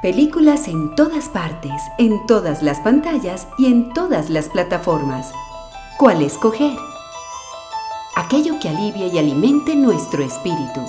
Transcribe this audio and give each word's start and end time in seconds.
Películas 0.00 0.68
en 0.68 0.94
todas 0.94 1.28
partes, 1.28 1.72
en 1.98 2.24
todas 2.28 2.62
las 2.62 2.78
pantallas 2.78 3.48
y 3.58 3.66
en 3.66 3.92
todas 3.92 4.30
las 4.30 4.48
plataformas. 4.48 5.32
¿Cuál 5.98 6.22
escoger? 6.22 6.78
Aquello 8.14 8.60
que 8.60 8.68
alivie 8.68 9.08
y 9.08 9.18
alimente 9.18 9.74
nuestro 9.74 10.22
espíritu. 10.22 10.80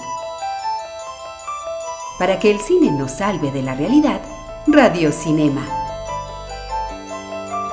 Para 2.19 2.37
que 2.37 2.51
el 2.51 2.59
cine 2.59 2.91
nos 2.91 3.13
salve 3.13 3.51
de 3.51 3.63
la 3.63 3.73
realidad, 3.73 4.21
Radio 4.67 5.11
Cinema. 5.11 5.65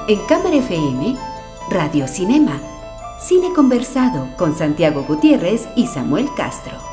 En 0.08 0.24
Cámara 0.24 0.56
FM, 0.56 1.18
Radio 1.68 2.08
Cinema. 2.08 2.58
Cine 3.20 3.52
conversado 3.52 4.26
con 4.38 4.56
Santiago 4.56 5.04
Gutiérrez 5.06 5.68
y 5.76 5.86
Samuel 5.86 6.30
Castro. 6.34 6.85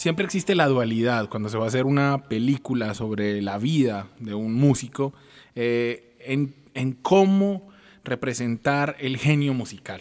Siempre 0.00 0.24
existe 0.24 0.54
la 0.54 0.66
dualidad 0.66 1.28
cuando 1.28 1.50
se 1.50 1.58
va 1.58 1.64
a 1.64 1.68
hacer 1.68 1.84
una 1.84 2.26
película 2.26 2.94
sobre 2.94 3.42
la 3.42 3.58
vida 3.58 4.06
de 4.18 4.32
un 4.32 4.54
músico, 4.54 5.12
eh, 5.54 6.16
en, 6.20 6.92
cómo 7.02 7.68
representar 8.02 8.96
el 8.98 9.18
genio 9.18 9.52
musical. 9.52 10.00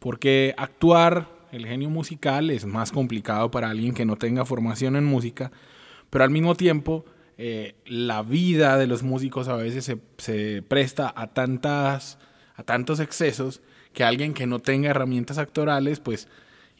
Porque 0.00 0.54
actuar 0.56 1.28
el 1.52 1.68
genio 1.68 1.88
musical 1.88 2.50
es 2.50 2.66
más 2.66 2.90
complicado 2.90 3.52
para 3.52 3.70
alguien 3.70 3.94
que 3.94 4.04
no 4.04 4.16
tenga 4.16 4.44
formación 4.44 4.96
en 4.96 5.04
música, 5.04 5.52
pero 6.10 6.24
al 6.24 6.30
mismo 6.30 6.56
tiempo 6.56 7.04
eh, 7.38 7.76
la 7.86 8.22
vida 8.22 8.76
de 8.76 8.88
los 8.88 9.04
músicos 9.04 9.46
a 9.46 9.54
veces 9.54 9.84
se, 9.84 9.98
se, 10.18 10.62
presta 10.62 11.12
a, 11.14 11.28
tantas, 11.28 12.18
a 12.56 12.64
tantos 12.64 12.98
excesos 12.98 13.62
que 13.92 14.02
alguien 14.02 14.34
que 14.34 14.48
no 14.48 14.58
tenga 14.58 14.90
herramientas 14.90 15.38
actorales, 15.38 16.00
pues 16.00 16.26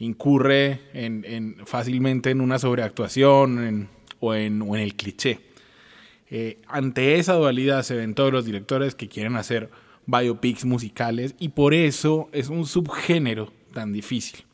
incurre 0.01 0.81
en, 0.95 1.57
fácilmente 1.65 2.31
en 2.31 2.41
una 2.41 2.59
sobreactuación 2.59 3.89
o, 4.19 4.35
en, 4.35 4.63
el 4.75 4.95
cliché. 4.97 5.41
Eh, 6.31 6.59
ante 6.67 7.19
esa 7.19 7.35
dualidad 7.35 7.83
se 7.83 7.97
ven 7.97 8.15
todos 8.15 8.33
los 8.33 8.45
directores 8.45 8.95
que 8.95 9.09
quieren 9.09 9.37
hacer 9.37 9.71
biopics 10.07 10.65
musicales 10.65 11.35
y 11.39 11.51
por 11.51 11.75
eso 11.75 12.29
es 12.33 12.49
un 12.49 12.67
subgénero 12.67 13.53
tan 13.73 13.93
difícil. 13.93 14.45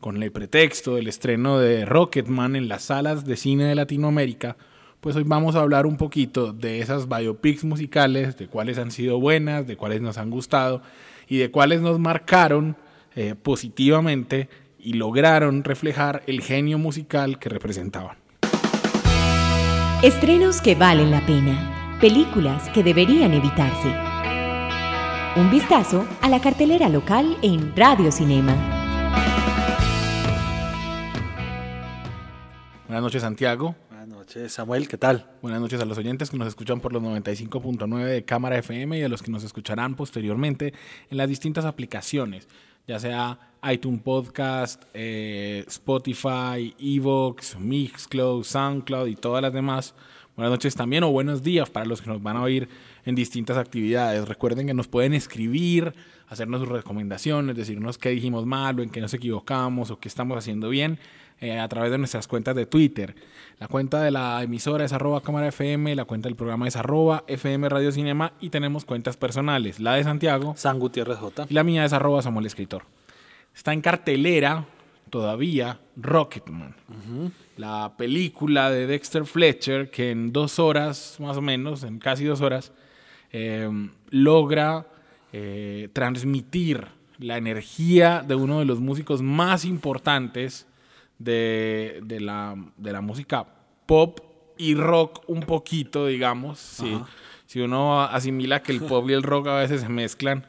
Con 0.00 0.22
el 0.22 0.32
pretexto 0.32 0.96
del 0.96 1.06
estreno 1.06 1.58
de 1.58 1.86
Rocketman 1.86 2.56
en 2.56 2.68
las 2.68 2.84
salas 2.84 3.24
de 3.24 3.36
cine 3.36 3.64
de 3.64 3.74
Latinoamérica, 3.74 4.56
pues 5.00 5.16
hoy 5.16 5.22
vamos 5.24 5.54
a 5.54 5.60
hablar 5.60 5.86
un 5.86 5.96
poquito 5.96 6.52
de 6.52 6.80
esas 6.80 7.08
biopics 7.08 7.64
musicales, 7.64 8.36
de 8.36 8.48
cuáles 8.48 8.78
han 8.78 8.90
sido 8.90 9.20
buenas, 9.20 9.66
de 9.66 9.76
cuáles 9.76 10.00
nos 10.00 10.18
han 10.18 10.30
gustado 10.30 10.82
y 11.28 11.38
de 11.38 11.50
cuáles 11.50 11.80
nos 11.80 11.98
marcaron 11.98 12.76
eh, 13.16 13.36
positivamente 13.40 14.48
y 14.84 14.92
lograron 14.92 15.64
reflejar 15.64 16.22
el 16.26 16.42
genio 16.42 16.78
musical 16.78 17.38
que 17.38 17.48
representaban. 17.48 18.18
Estrenos 20.02 20.60
que 20.60 20.74
valen 20.74 21.10
la 21.10 21.24
pena, 21.24 21.96
películas 22.00 22.68
que 22.68 22.82
deberían 22.82 23.32
evitarse. 23.32 23.88
Un 25.40 25.50
vistazo 25.50 26.06
a 26.20 26.28
la 26.28 26.40
cartelera 26.40 26.90
local 26.90 27.38
en 27.40 27.74
Radio 27.74 28.12
Cinema. 28.12 28.54
Buenas 32.86 33.02
noches 33.02 33.22
Santiago. 33.22 33.74
Buenas 33.88 34.08
noches 34.08 34.52
Samuel, 34.52 34.86
¿qué 34.86 34.98
tal? 34.98 35.30
Buenas 35.40 35.62
noches 35.62 35.80
a 35.80 35.86
los 35.86 35.96
oyentes 35.96 36.30
que 36.30 36.36
nos 36.36 36.48
escuchan 36.48 36.80
por 36.80 36.92
los 36.92 37.02
95.9 37.02 38.04
de 38.04 38.24
Cámara 38.26 38.58
FM 38.58 38.98
y 38.98 39.02
a 39.02 39.08
los 39.08 39.22
que 39.22 39.30
nos 39.30 39.42
escucharán 39.42 39.94
posteriormente 39.94 40.74
en 41.10 41.16
las 41.16 41.28
distintas 41.28 41.64
aplicaciones 41.64 42.46
ya 42.86 42.98
sea 42.98 43.38
iTunes 43.70 44.02
Podcast, 44.02 44.82
eh, 44.92 45.64
Spotify, 45.66 46.74
Evox, 46.78 47.58
Mixcloud, 47.58 48.44
Soundcloud 48.44 49.06
y 49.06 49.16
todas 49.16 49.42
las 49.42 49.52
demás. 49.52 49.94
Buenas 50.36 50.50
noches 50.50 50.74
también 50.74 51.04
o 51.04 51.10
buenos 51.10 51.42
días 51.42 51.70
para 51.70 51.86
los 51.86 52.02
que 52.02 52.10
nos 52.10 52.22
van 52.22 52.36
a 52.36 52.42
oír 52.42 52.68
en 53.04 53.14
distintas 53.14 53.56
actividades. 53.56 54.26
Recuerden 54.26 54.66
que 54.66 54.74
nos 54.74 54.88
pueden 54.88 55.14
escribir, 55.14 55.94
hacernos 56.28 56.60
sus 56.60 56.68
recomendaciones, 56.68 57.56
decirnos 57.56 57.98
qué 57.98 58.10
dijimos 58.10 58.44
mal 58.44 58.78
o 58.78 58.82
en 58.82 58.90
qué 58.90 59.00
nos 59.00 59.14
equivocamos 59.14 59.90
o 59.90 60.00
qué 60.00 60.08
estamos 60.08 60.36
haciendo 60.36 60.68
bien 60.68 60.98
eh, 61.40 61.58
a 61.58 61.68
través 61.68 61.90
de 61.92 61.98
nuestras 61.98 62.26
cuentas 62.26 62.56
de 62.56 62.66
Twitter. 62.66 63.14
La 63.60 63.68
cuenta 63.68 64.02
de 64.02 64.10
la 64.10 64.42
emisora 64.42 64.84
es 64.84 64.92
arroba 64.92 65.20
cámara 65.20 65.48
FM, 65.48 65.94
la 65.94 66.04
cuenta 66.04 66.28
del 66.28 66.36
programa 66.36 66.66
es 66.66 66.74
arroba 66.74 67.24
FM 67.28 67.68
Radio 67.68 67.92
Cinema 67.92 68.32
y 68.40 68.50
tenemos 68.50 68.84
cuentas 68.84 69.16
personales. 69.16 69.78
La 69.78 69.94
de 69.94 70.02
Santiago. 70.02 70.54
San 70.56 70.80
Gutiérrez 70.80 71.18
J. 71.18 71.46
Y 71.48 71.54
la 71.54 71.62
mía 71.62 71.84
es 71.84 71.92
arroba 71.92 72.22
Samuel 72.22 72.46
Escritor. 72.46 72.82
Está 73.54 73.72
en 73.72 73.80
cartelera 73.80 74.66
todavía 75.10 75.80
Rocketman. 75.96 76.74
La 77.56 77.94
película 77.96 78.70
de 78.70 78.86
Dexter 78.86 79.24
Fletcher 79.24 79.90
que 79.90 80.10
en 80.10 80.32
dos 80.32 80.58
horas, 80.58 81.16
más 81.20 81.36
o 81.36 81.40
menos, 81.40 81.84
en 81.84 81.98
casi 81.98 82.24
dos 82.24 82.40
horas, 82.40 82.72
eh, 83.30 83.68
logra 84.10 84.86
eh, 85.32 85.88
transmitir 85.92 86.86
la 87.18 87.36
energía 87.36 88.24
de 88.26 88.34
uno 88.34 88.58
de 88.58 88.64
los 88.64 88.80
músicos 88.80 89.22
más 89.22 89.64
importantes 89.64 90.66
de, 91.18 92.00
de, 92.02 92.20
la, 92.20 92.56
de 92.76 92.92
la 92.92 93.00
música 93.00 93.46
pop 93.86 94.18
y 94.56 94.74
rock 94.74 95.22
un 95.28 95.40
poquito, 95.40 96.06
digamos. 96.06 96.58
Si, 96.58 96.98
si 97.46 97.60
uno 97.60 98.02
asimila 98.02 98.62
que 98.62 98.72
el 98.72 98.80
pop 98.80 99.08
y 99.08 99.12
el 99.12 99.22
rock 99.22 99.48
a 99.48 99.58
veces 99.58 99.82
se 99.82 99.88
mezclan, 99.88 100.44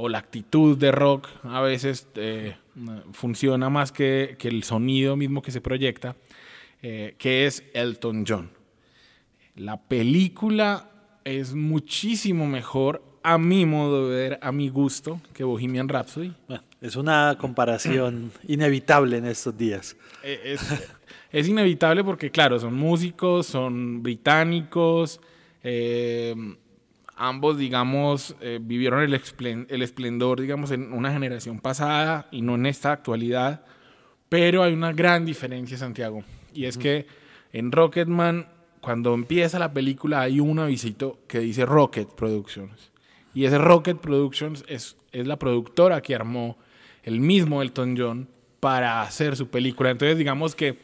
o 0.00 0.08
la 0.08 0.18
actitud 0.18 0.78
de 0.78 0.92
rock 0.92 1.28
a 1.42 1.60
veces 1.60 2.06
eh, 2.14 2.56
funciona 3.12 3.68
más 3.68 3.90
que, 3.90 4.36
que, 4.38 4.46
el 4.46 4.62
sonido 4.62 5.16
mismo 5.16 5.42
que 5.42 5.50
se 5.50 5.60
proyecta, 5.60 6.14
eh, 6.82 7.16
que 7.18 7.46
es 7.46 7.64
Elton 7.74 8.24
John. 8.26 8.48
La 9.56 9.76
película 9.76 10.88
es 11.24 11.52
muchísimo 11.52 12.46
mejor 12.46 13.02
a 13.24 13.38
mi 13.38 13.66
modo 13.66 14.08
de 14.08 14.16
ver, 14.16 14.38
a 14.40 14.52
mi 14.52 14.68
gusto, 14.68 15.20
que 15.34 15.42
Bohemian 15.42 15.88
Rhapsody. 15.88 16.32
es 16.80 16.94
una 16.94 17.36
comparación 17.36 18.30
inevitable 18.46 19.16
en 19.16 19.26
estos 19.26 19.58
días. 19.58 19.96
Eh, 20.22 20.56
es, 21.32 21.48
inevitable 21.48 22.04
porque, 22.04 22.30
claro, 22.30 22.60
son 22.60 22.74
músicos, 22.74 23.46
son 23.48 24.00
británicos, 24.00 25.20
eh, 25.64 26.36
ambos, 27.18 27.58
digamos, 27.58 28.36
eh, 28.40 28.58
vivieron 28.62 29.02
el, 29.02 29.20
el 29.68 29.82
esplendor, 29.82 30.40
digamos, 30.40 30.70
en 30.70 30.92
una 30.92 31.12
generación 31.12 31.58
pasada 31.58 32.28
y 32.30 32.42
no 32.42 32.54
en 32.54 32.66
esta 32.66 32.92
actualidad, 32.92 33.64
pero 34.28 34.62
hay 34.62 34.72
una 34.72 34.92
gran 34.92 35.26
diferencia, 35.26 35.76
Santiago, 35.76 36.22
y 36.54 36.64
es 36.64 36.78
que 36.78 37.06
en 37.52 37.72
Rocketman, 37.72 38.46
cuando 38.80 39.14
empieza 39.14 39.58
la 39.58 39.72
película, 39.72 40.20
hay 40.20 40.40
un 40.40 40.58
avisito 40.58 41.18
que 41.26 41.40
dice 41.40 41.66
Rocket 41.66 42.08
Productions. 42.08 42.92
Y 43.34 43.44
ese 43.44 43.58
Rocket 43.58 43.98
Productions 43.98 44.64
es, 44.68 44.96
es 45.12 45.26
la 45.26 45.38
productora 45.38 46.00
que 46.00 46.14
armó 46.14 46.56
el 47.02 47.20
mismo 47.20 47.62
Elton 47.62 47.96
John 47.96 48.28
para 48.60 49.02
hacer 49.02 49.36
su 49.36 49.48
película. 49.48 49.90
Entonces, 49.90 50.18
digamos 50.18 50.54
que 50.54 50.78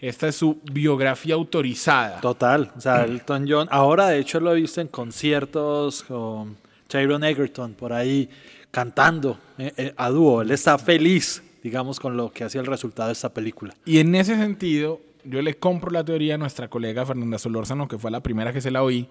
esta 0.00 0.28
es 0.28 0.36
su 0.36 0.60
biografía 0.72 1.34
autorizada. 1.34 2.20
Total. 2.20 2.72
O 2.76 2.80
sea, 2.80 3.04
Elton 3.04 3.46
John, 3.48 3.68
ahora 3.70 4.08
de 4.08 4.18
hecho 4.18 4.40
lo 4.40 4.52
he 4.52 4.60
visto 4.60 4.80
en 4.80 4.88
conciertos 4.88 6.02
con 6.04 6.56
Tyrone 6.88 7.28
Egerton 7.30 7.74
por 7.74 7.92
ahí 7.92 8.28
cantando 8.70 9.38
eh, 9.58 9.72
eh, 9.76 9.94
a 9.96 10.08
dúo. 10.08 10.40
Él 10.42 10.50
está 10.52 10.78
feliz, 10.78 11.42
digamos, 11.62 12.00
con 12.00 12.16
lo 12.16 12.32
que 12.32 12.44
hacía 12.44 12.60
el 12.60 12.66
resultado 12.66 13.08
de 13.08 13.12
esta 13.12 13.34
película. 13.34 13.74
Y 13.84 13.98
en 13.98 14.14
ese 14.14 14.36
sentido, 14.36 15.00
yo 15.24 15.42
le 15.42 15.56
compro 15.58 15.90
la 15.90 16.02
teoría 16.02 16.36
a 16.36 16.38
nuestra 16.38 16.68
colega 16.68 17.04
Fernanda 17.04 17.38
Solórzano, 17.38 17.86
que 17.86 17.98
fue 17.98 18.10
la 18.10 18.20
primera 18.20 18.52
que 18.52 18.60
se 18.62 18.70
la 18.70 18.82
oí, 18.82 19.08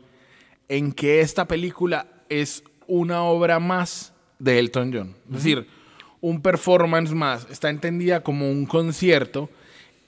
en 0.68 0.92
que 0.92 1.22
esta 1.22 1.48
película 1.48 2.08
es 2.30 2.64
una 2.88 3.24
obra 3.24 3.60
más 3.60 4.14
de 4.40 4.58
Elton 4.58 4.92
John. 4.92 5.16
Es 5.28 5.44
decir, 5.44 5.68
un 6.22 6.42
performance 6.42 7.12
más. 7.12 7.48
Está 7.52 7.70
entendida 7.70 8.22
como 8.22 8.50
un 8.50 8.66
concierto 8.66 9.50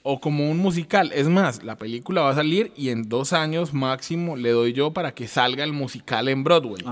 o 0.02 0.20
como 0.20 0.50
un 0.50 0.58
musical. 0.58 1.12
Es 1.14 1.28
más, 1.28 1.62
la 1.62 1.76
película 1.76 2.22
va 2.22 2.30
a 2.30 2.34
salir 2.34 2.72
y 2.76 2.90
en 2.90 3.08
dos 3.08 3.32
años 3.32 3.72
máximo 3.72 4.36
le 4.36 4.50
doy 4.50 4.72
yo 4.72 4.92
para 4.92 5.14
que 5.14 5.28
salga 5.28 5.64
el 5.64 5.72
musical 5.72 6.28
en 6.28 6.44
Broadway. 6.44 6.84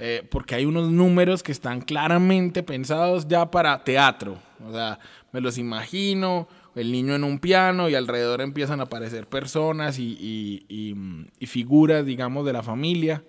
Eh, 0.00 0.24
porque 0.30 0.54
hay 0.54 0.64
unos 0.64 0.90
números 0.90 1.42
que 1.42 1.50
están 1.50 1.80
claramente 1.80 2.62
pensados 2.62 3.26
ya 3.26 3.50
para 3.50 3.82
teatro. 3.82 4.38
O 4.64 4.72
sea, 4.72 5.00
me 5.32 5.40
los 5.40 5.58
imagino, 5.58 6.48
el 6.76 6.92
niño 6.92 7.16
en 7.16 7.24
un 7.24 7.40
piano 7.40 7.88
y 7.88 7.96
alrededor 7.96 8.40
empiezan 8.40 8.78
a 8.78 8.84
aparecer 8.84 9.26
personas 9.26 9.98
y, 9.98 10.64
y 10.68 11.46
figuras, 11.46 12.06
digamos, 12.06 12.46
de 12.46 12.52
la 12.52 12.62
familia. 12.62 13.24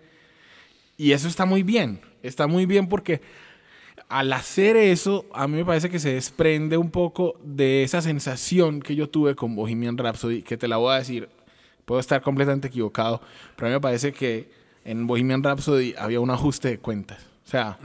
Y 0.97 1.13
eso 1.13 1.27
está 1.27 1.45
muy 1.45 1.63
bien, 1.63 2.01
está 2.21 2.45
muy 2.45 2.65
bien 2.65 2.87
porque 2.87 3.21
al 4.09 4.33
hacer 4.33 4.75
eso, 4.75 5.25
a 5.31 5.47
mí 5.47 5.57
me 5.57 5.65
parece 5.65 5.89
que 5.89 5.99
se 5.99 6.13
desprende 6.13 6.77
un 6.77 6.89
poco 6.89 7.39
de 7.43 7.83
esa 7.83 8.01
sensación 8.01 8.81
que 8.81 8.95
yo 8.95 9.07
tuve 9.07 9.35
con 9.35 9.55
Bohemian 9.55 9.97
Rhapsody, 9.97 10.41
que 10.41 10.57
te 10.57 10.67
la 10.67 10.77
voy 10.77 10.93
a 10.93 10.97
decir, 10.97 11.29
puedo 11.85 12.01
estar 12.01 12.21
completamente 12.23 12.67
equivocado, 12.69 13.21
pero 13.55 13.67
a 13.67 13.69
mí 13.69 13.75
me 13.75 13.81
parece 13.81 14.11
que 14.11 14.49
en 14.83 15.05
Bohemian 15.05 15.43
Rhapsody 15.43 15.93
había 15.97 16.19
un 16.19 16.31
ajuste 16.31 16.69
de 16.69 16.79
cuentas. 16.79 17.23
O 17.45 17.49
sea, 17.49 17.77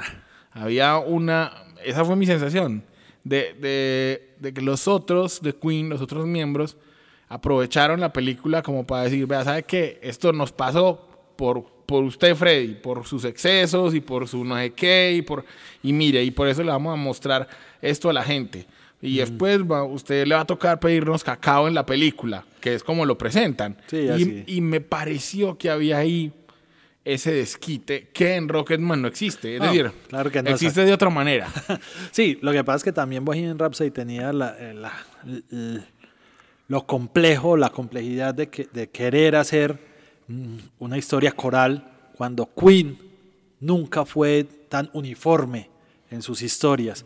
había 0.51 0.97
una, 0.97 1.53
esa 1.85 2.05
fue 2.07 2.17
mi 2.17 2.25
sensación, 2.25 2.85
de, 3.23 4.31
de, 4.41 4.55
que 4.55 4.61
los 4.63 4.89
otros 4.89 5.43
de 5.43 5.55
Queen, 5.55 5.91
los 5.91 6.01
otros 6.01 6.27
miembros, 6.27 6.79
aprovecharon 7.29 8.01
la 8.01 8.13
película 8.13 8.63
como 8.63 8.87
para 8.87 9.05
decir, 9.05 9.27
vea, 9.27 9.45
¿sabe 9.45 9.65
qué? 9.65 9.99
Esto 10.03 10.33
nos 10.33 10.53
pasó 10.53 11.07
por, 11.37 11.67
por 11.87 12.03
usted, 12.05 12.35
Freddy, 12.35 12.75
por 12.75 13.07
sus 13.07 13.25
excesos 13.25 13.95
y 13.95 14.01
por 14.01 14.27
su 14.29 14.45
no 14.45 14.57
sé 14.57 14.71
qué, 14.73 15.13
y, 15.17 15.23
por, 15.23 15.45
y 15.83 15.93
mire, 15.93 16.23
y 16.23 16.31
por 16.31 16.49
eso 16.49 16.63
le 16.63 16.71
vamos 16.71 16.93
a 16.93 16.97
mostrar 16.97 17.49
esto 17.83 18.09
a 18.11 18.13
la 18.13 18.23
gente. 18.23 18.67
Y 19.03 19.19
después 19.19 19.61
va, 19.63 19.85
usted 19.85 20.27
le 20.27 20.35
va 20.35 20.41
a 20.43 20.47
tocar 20.47 20.81
pedirnos 20.81 21.23
cacao 21.23 21.69
en 21.69 21.75
la 21.75 21.85
película, 21.85 22.45
que 22.61 22.75
es 22.75 22.83
como 22.83 23.05
lo 23.05 23.19
presentan. 23.19 23.77
Sí, 23.87 23.99
y, 23.99 24.09
así. 24.09 24.45
y 24.47 24.61
me 24.63 24.81
pareció 24.81 25.59
que 25.59 25.69
había 25.69 25.99
ahí 25.99 26.33
ese 27.05 27.33
desquite 27.35 28.09
que 28.15 28.37
en 28.37 28.49
Rocketman 28.49 29.03
no 29.03 29.09
existe. 29.09 29.57
Es 29.57 29.61
No, 29.61 29.67
decir, 29.67 29.93
claro 30.09 30.31
que 30.31 30.43
no, 30.43 30.49
existe 30.49 30.87
de 30.87 30.93
otra 30.95 31.11
manera. 31.11 31.49
Sí, 32.13 32.39
lo 32.41 32.51
que 32.53 32.65
pasa 32.65 32.79
es 32.79 32.85
que 32.85 32.93
también 32.93 33.27
Bohemian 33.27 33.59
Rhapsody 33.59 33.91
tenía 33.91 34.33
la, 34.33 34.57
eh, 34.59 34.73
la- 34.73 34.95
l- 35.27 35.83
lo 36.69 36.87
complejo, 36.87 37.59
la 37.59 37.69
complejidad 37.69 38.33
de, 38.33 38.49
que- 38.49 38.69
de 38.73 38.89
querer 38.89 39.37
hacer 39.37 39.79
una 40.79 40.97
historia 40.99 41.33
coral 41.33 41.91
cuando 42.17 42.49
Queen 42.55 42.99
nunca 43.61 44.05
fue 44.05 44.45
tan 44.69 44.91
uniforme 44.93 45.69
en 46.11 46.23
sus 46.23 46.43
historias. 46.43 47.05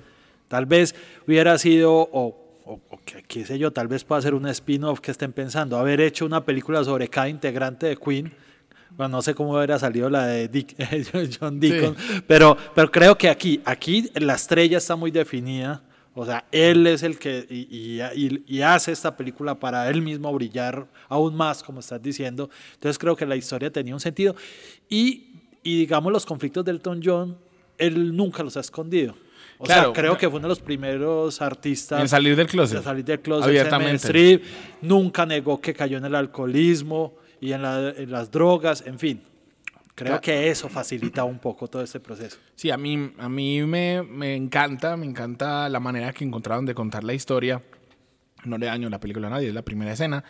Tal 0.49 0.67
vez 0.67 0.95
hubiera 1.27 1.57
sido, 1.59 1.93
o, 1.93 2.37
o- 2.65 2.81
o 2.91 3.01
que- 3.05 3.23
qué 3.23 3.45
sé 3.45 3.59
yo, 3.59 3.71
tal 3.73 3.89
vez 3.89 4.05
pueda 4.05 4.23
ser 4.23 4.35
un 4.35 4.47
spin-off 4.49 5.01
que 5.01 5.11
estén 5.11 5.33
pensando, 5.33 5.79
haber 5.79 6.01
hecho 6.01 6.25
una 6.27 6.45
película 6.45 6.83
sobre 6.85 7.09
cada 7.09 7.29
integrante 7.29 7.87
de 7.87 7.97
Queen. 7.97 8.33
Bueno, 8.97 9.17
no 9.19 9.23
sé 9.23 9.35
cómo 9.35 9.55
hubiera 9.55 9.79
salido 9.79 10.09
la 10.11 10.27
de 10.27 10.51
Dick- 10.51 10.75
John 11.41 11.61
Deacon, 11.61 11.97
pero, 12.27 12.57
pero 12.75 12.91
creo 12.91 13.17
que 13.19 13.29
aquí, 13.29 13.61
aquí 13.65 14.11
la 14.15 14.35
estrella 14.35 14.79
está 14.79 14.97
muy 14.97 15.11
definida. 15.11 15.83
O 16.21 16.27
sea, 16.27 16.45
él 16.51 16.85
es 16.89 17.05
el 17.05 17.17
que 17.17 17.47
y, 17.49 17.69
y- 17.71 18.03
y- 18.15 18.45
y 18.47 18.61
hace 18.63 18.91
esta 18.91 19.17
película 19.17 19.55
para 19.55 19.89
él 19.89 20.03
mismo 20.03 20.33
brillar 20.33 20.87
aún 21.09 21.37
más, 21.37 21.63
como 21.63 21.79
estás 21.79 22.03
diciendo. 22.03 22.51
Entonces 22.75 22.99
creo 22.99 23.15
que 23.15 23.25
la 23.25 23.37
historia 23.37 23.71
tenía 23.71 23.95
un 23.95 24.01
sentido. 24.01 24.35
Y, 24.89 25.29
y 25.63 25.79
digamos, 25.79 26.13
los 26.13 26.27
conflictos 26.27 26.65
de 26.65 26.73
Elton 26.73 27.01
John, 27.05 27.39
él 27.79 28.17
nunca 28.17 28.43
los 28.43 28.57
ha 28.57 28.61
escondido. 28.61 29.15
O 29.59 29.65
Claro. 29.65 29.93
sea, 29.95 30.03
creo 30.03 30.19
que 30.19 30.29
fue 30.29 30.39
uno 30.39 30.49
de 30.49 30.53
los 30.55 30.61
primeros 30.61 31.41
artistas 31.41 32.01
En 32.01 32.09
salir 32.09 32.35
del 32.35 32.47
closet. 32.49 32.79
de 32.79 32.85
salir 32.85 33.05
del 33.05 33.21
closet, 33.21 33.47
Abiertamente. 33.49 33.95
Street, 33.97 34.41
nunca 34.83 35.25
negó 35.25 35.61
que 35.61 35.73
cayó 35.75 35.99
en 35.99 36.05
el 36.05 36.15
alcoholismo 36.17 37.15
y 37.41 37.53
en, 37.53 37.63
la- 37.63 37.91
en 37.97 38.11
las 38.11 38.31
drogas, 38.31 38.83
en 38.87 38.99
fin. 38.99 39.21
Creo 40.05 40.21
que 40.21 40.49
eso 40.49 40.69
facilita 40.69 41.25
un 41.25 41.39
poco 41.39 41.69
todo 41.69 41.83
este 41.83 41.99
proceso. 42.01 42.39
Sí, 42.55 42.71
a 42.71 42.77
mí, 42.77 43.13
a 43.19 43.29
mí 43.29 43.63
me, 43.63 44.03
me 44.03 44.35
encanta, 44.37 44.97
me 44.97 45.07
encanta 45.07 45.69
la 45.69 45.81
manera 45.81 46.13
que 46.13 46.25
encontraron 46.25 46.65
de 46.67 46.75
contar 46.75 47.05
la 47.05 47.15
historia. 47.15 47.63
No 48.45 48.57
le 48.59 48.67
daño 48.67 48.89
la 48.89 49.01
película 49.01 49.27
a 49.27 49.31
nadie, 49.31 49.49
es 49.49 49.55
la 49.55 49.63
primera 49.63 49.93
escena. 49.93 50.23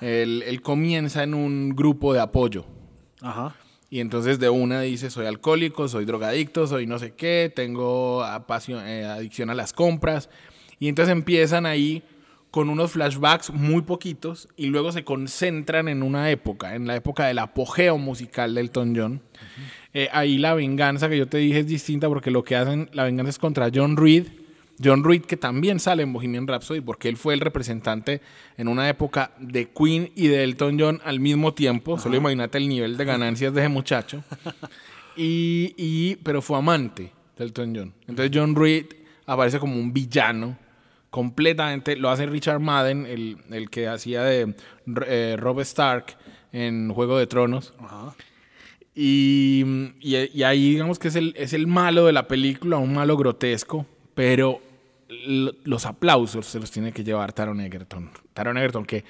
Él, 0.00 0.42
él 0.46 0.60
comienza 0.62 1.22
en 1.22 1.32
un 1.34 1.70
grupo 1.70 2.12
de 2.12 2.20
apoyo. 2.20 2.66
Ajá. 3.22 3.54
Y 3.88 4.00
entonces 4.00 4.38
de 4.38 4.50
una 4.50 4.80
dice, 4.82 5.10
soy 5.10 5.26
alcohólico, 5.26 5.88
soy 5.88 6.04
drogadicto, 6.04 6.66
soy 6.66 6.86
no 6.86 6.98
sé 6.98 7.12
qué, 7.14 7.50
tengo 7.54 8.22
apasión- 8.24 8.84
eh, 8.86 9.04
adicción 9.06 9.48
a 9.48 9.54
las 9.54 9.72
compras. 9.72 10.28
Y 10.78 10.88
entonces 10.88 11.12
empiezan 11.12 11.64
ahí 11.64 12.02
con 12.56 12.70
unos 12.70 12.92
flashbacks 12.92 13.50
muy 13.52 13.82
poquitos 13.82 14.48
y 14.56 14.68
luego 14.68 14.90
se 14.90 15.04
concentran 15.04 15.88
en 15.88 16.02
una 16.02 16.30
época, 16.30 16.74
en 16.74 16.86
la 16.86 16.96
época 16.96 17.26
del 17.26 17.38
apogeo 17.38 17.98
musical 17.98 18.54
del 18.54 18.64
Elton 18.68 18.94
John. 18.96 19.20
Eh, 19.92 20.08
ahí 20.10 20.38
la 20.38 20.54
venganza 20.54 21.10
que 21.10 21.18
yo 21.18 21.28
te 21.28 21.36
dije 21.36 21.58
es 21.58 21.66
distinta 21.66 22.08
porque 22.08 22.30
lo 22.30 22.44
que 22.44 22.56
hacen, 22.56 22.88
la 22.94 23.04
venganza 23.04 23.28
es 23.28 23.38
contra 23.38 23.68
John 23.74 23.98
Reed. 23.98 24.28
John 24.82 25.04
Reed 25.04 25.26
que 25.26 25.36
también 25.36 25.78
sale 25.80 26.02
en 26.02 26.14
Bohemian 26.14 26.46
Rhapsody 26.46 26.80
porque 26.80 27.10
él 27.10 27.18
fue 27.18 27.34
el 27.34 27.40
representante 27.40 28.22
en 28.56 28.68
una 28.68 28.88
época 28.88 29.32
de 29.38 29.68
Queen 29.68 30.10
y 30.16 30.28
de 30.28 30.42
Elton 30.42 30.78
John 30.80 31.02
al 31.04 31.20
mismo 31.20 31.52
tiempo. 31.52 31.98
Solo 31.98 32.16
imagínate 32.16 32.56
el 32.56 32.70
nivel 32.70 32.96
de 32.96 33.04
ganancias 33.04 33.52
de 33.52 33.60
ese 33.60 33.68
muchacho. 33.68 34.24
Y, 35.18 35.74
y- 35.76 36.16
pero 36.16 36.42
fue 36.42 36.58
amante 36.58 37.10
de 37.36 37.44
Elton 37.44 37.74
John. 37.76 37.92
Entonces 38.06 38.30
John 38.34 38.54
Reed 38.54 38.86
aparece 39.26 39.58
como 39.58 39.74
un 39.76 39.92
villano 39.92 40.58
completamente. 41.16 41.96
Lo 41.96 42.10
hace 42.10 42.26
Richard 42.26 42.60
Madden, 42.60 43.06
el, 43.06 43.38
el 43.50 43.70
que 43.70 43.88
hacía 43.88 44.22
de 44.22 44.54
eh, 45.06 45.36
Rob 45.38 45.60
Stark 45.60 46.18
en 46.52 46.92
Juego 46.92 47.16
de 47.16 47.26
Tronos. 47.26 47.72
Ajá. 47.78 48.14
Y, 48.94 49.64
y- 50.00 50.30
y 50.38 50.42
ahí 50.42 50.70
digamos 50.72 50.98
que 50.98 51.08
es 51.08 51.16
el, 51.16 51.32
es 51.38 51.54
el 51.54 51.66
malo 51.66 52.04
de 52.04 52.12
la 52.12 52.28
película, 52.28 52.76
un 52.76 52.92
malo 52.92 53.16
grotesco, 53.16 53.86
pero 54.14 54.60
los 55.64 55.86
aplausos 55.86 56.44
se 56.44 56.60
los 56.60 56.70
tiene 56.70 56.92
que 56.92 57.02
llevar 57.02 57.32
Taron 57.32 57.62
Egerton. 57.62 58.10
Taron 58.34 58.58
Egerton 58.58 58.84
que, 58.84 59.04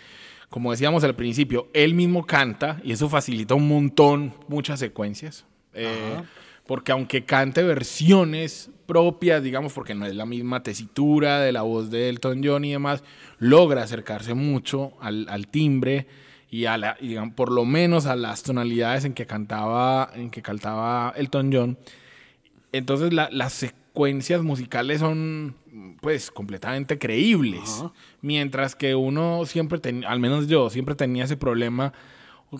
como 0.48 0.70
decíamos 0.70 1.02
al 1.02 1.16
principio, 1.16 1.68
él 1.74 1.92
mismo 1.94 2.24
canta 2.24 2.80
y 2.84 2.92
eso 2.92 3.08
facilita 3.08 3.54
un 3.56 3.66
montón 3.66 4.32
muchas 4.46 4.78
secuencias. 4.78 5.44
Eh, 5.74 6.22
porque 6.66 6.92
aunque 6.92 7.24
cante 7.24 7.62
versiones 7.62 8.70
propias, 8.86 9.42
digamos, 9.42 9.72
porque 9.72 9.94
no 9.94 10.06
es 10.06 10.14
la 10.14 10.26
misma 10.26 10.62
tesitura 10.62 11.40
de 11.40 11.52
la 11.52 11.62
voz 11.62 11.90
de 11.90 12.08
Elton 12.08 12.40
John 12.44 12.64
y 12.64 12.72
demás, 12.72 13.02
logra 13.38 13.82
acercarse 13.82 14.34
mucho 14.34 14.92
al, 15.00 15.26
al 15.28 15.48
timbre 15.48 16.06
y 16.50 16.66
a 16.66 16.78
la, 16.78 16.96
y 17.00 17.08
digamos, 17.08 17.34
por 17.34 17.50
lo 17.50 17.64
menos 17.64 18.06
a 18.06 18.14
las 18.16 18.42
tonalidades 18.44 19.04
en 19.04 19.12
que 19.14 19.26
cantaba, 19.26 20.10
en 20.14 20.30
que 20.30 20.42
cantaba 20.42 21.12
Elton 21.16 21.50
John. 21.52 21.78
Entonces 22.72 23.12
la- 23.12 23.28
las 23.32 23.52
secuencias 23.52 24.42
musicales 24.42 25.00
son 25.00 25.56
pues 26.00 26.30
completamente 26.30 26.98
creíbles. 26.98 27.84
Mientras 28.22 28.74
que 28.74 28.94
uno 28.94 29.44
siempre 29.46 29.78
tenía, 29.78 30.08
al 30.08 30.20
menos 30.20 30.46
yo, 30.48 30.70
siempre 30.70 30.94
tenía 30.94 31.24
ese 31.24 31.36
problema 31.36 31.92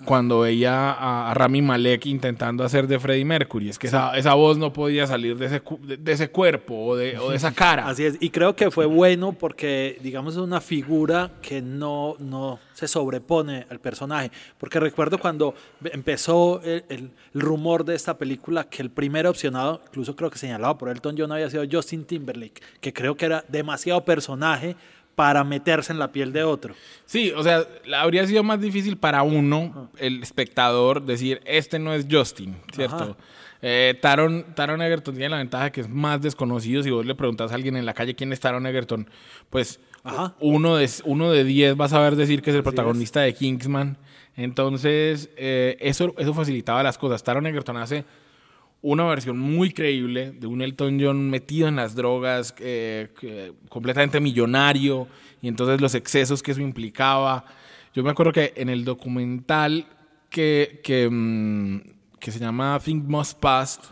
cuando 0.05 0.41
veía 0.41 0.91
a, 0.93 1.31
a 1.31 1.35
Rami 1.35 1.63
Malek 1.63 2.07
intentando 2.07 2.65
hacer 2.65 2.87
de 2.87 2.99
Freddie 2.99 3.25
Mercury. 3.25 3.69
Es 3.69 3.79
que 3.79 3.87
esa, 3.87 4.17
esa 4.19 4.35
voz 4.35 4.59
no 4.59 4.73
podía 4.73 5.07
salir 5.07 5.39
de 5.39 5.47
ese, 5.47 5.63
de, 5.81 5.97
de 5.97 6.13
ese 6.13 6.29
cuerpo 6.31 6.75
o 6.87 6.97
de, 6.97 7.19
o 7.19 7.31
de 7.31 7.37
esa 7.37 7.53
cara. 7.55 7.87
Así 7.89 8.05
es, 8.05 8.17
y 8.21 8.31
creo 8.31 8.57
que 8.57 8.71
fue 8.71 8.85
bueno 8.87 9.33
porque, 9.33 9.99
digamos, 10.03 10.35
es 10.35 10.41
una 10.41 10.61
figura 10.61 11.31
que 11.41 11.63
no, 11.63 12.17
no 12.19 12.59
se 12.75 12.89
sobrepone 12.89 13.67
al 13.71 13.79
personaje. 13.81 14.31
Porque 14.59 14.81
recuerdo 14.81 15.19
cuando 15.19 15.55
empezó 15.93 16.61
el, 16.63 16.85
el- 16.89 17.11
el 17.35 17.41
rumor 17.43 17.85
de 17.85 17.95
esta 17.95 18.17
película 18.17 18.65
que 18.65 18.81
el 18.83 18.91
primer 18.91 19.27
opcionado, 19.27 19.83
incluso 19.89 20.17
creo 20.17 20.31
que 20.31 20.39
señalado 20.39 20.79
por 20.79 20.89
Elton 20.89 21.15
John, 21.19 21.33
había 21.33 21.49
sido 21.51 21.65
Justin 21.71 22.05
Timberlake, 22.07 22.63
que 22.81 22.93
creo 22.93 23.15
que 23.17 23.27
era 23.27 23.45
demasiado 23.49 24.05
personaje 24.05 24.75
para 25.17 25.43
meterse 25.45 25.93
en 25.93 25.99
la 25.99 26.13
piel 26.13 26.33
de 26.33 26.45
otro. 26.45 26.75
Sí, 27.07 27.33
o 27.35 27.43
sea, 27.43 27.67
habría 27.97 28.27
sido 28.27 28.45
más 28.45 28.61
difícil 28.61 28.99
para 28.99 29.23
uno, 29.23 29.91
el 29.99 30.23
espectador, 30.23 31.03
decir, 31.05 31.41
este 31.47 31.79
no 31.79 31.95
es 31.95 32.07
Justin, 32.09 32.57
¿cierto? 32.73 33.17
Eh, 33.63 33.99
Taron, 34.01 34.45
Taron 34.55 34.83
Egerton 34.83 35.15
tiene 35.15 35.31
la 35.31 35.39
ventaja 35.39 35.73
que 35.73 35.81
es 35.81 35.89
más 35.89 36.21
desconocido. 36.21 36.83
Si 36.83 36.91
vos 36.91 37.07
le 37.07 37.15
preguntas 37.15 37.51
a 37.51 37.55
alguien 37.55 37.77
en 37.77 37.87
la 37.87 37.95
calle 37.95 38.15
quién 38.15 38.31
es 38.33 38.41
Taron 38.41 38.67
Egerton, 38.67 39.09
pues 39.49 39.81
Ajá. 40.05 40.35
uno 40.39 40.77
de, 40.77 40.89
uno 41.05 41.33
de 41.33 41.45
diez 41.45 41.81
va 41.81 41.87
a 41.87 41.89
saber 41.89 42.15
decir 42.15 42.43
que 42.43 42.51
es 42.51 42.55
el 42.55 42.61
Así 42.61 42.65
protagonista 42.65 43.23
de 43.23 43.33
Kingsman. 43.33 43.97
Entonces, 44.37 45.31
eh, 45.39 45.79
eso, 45.81 46.15
eso 46.19 46.35
facilitaba 46.35 46.83
las 46.83 46.99
cosas. 46.99 47.25
Taron 47.25 47.47
Egerton 47.47 47.79
hace 47.79 48.05
una 48.87 49.05
versión 49.05 49.37
muy 49.37 49.73
creíble 49.73 50.31
de 50.31 50.47
un 50.47 50.63
Elton 50.63 51.01
John 51.01 51.29
metido 51.29 51.67
en 51.67 51.75
las 51.75 51.97
drogas, 51.97 52.55
eh, 52.61 53.53
completamente 53.69 54.21
millonario, 54.21 55.09
y 55.43 55.49
entonces 55.49 55.81
los 55.81 55.97
excesos 55.97 56.41
que 56.41 56.53
eso 56.53 56.61
implicaba. 56.61 57.45
Yo 57.95 58.05
me 58.05 58.11
acuerdo 58.11 58.33
que 58.33 58.53
en 58.55 58.69
el 58.69 58.85
documental 58.85 59.87
que, 60.31 60.81
que, 60.85 61.09
mm, 61.11 61.81
que 62.21 62.31
se 62.31 62.39
llama 62.39 62.79
Think 62.79 63.09
Must 63.09 63.41
Past, 63.41 63.87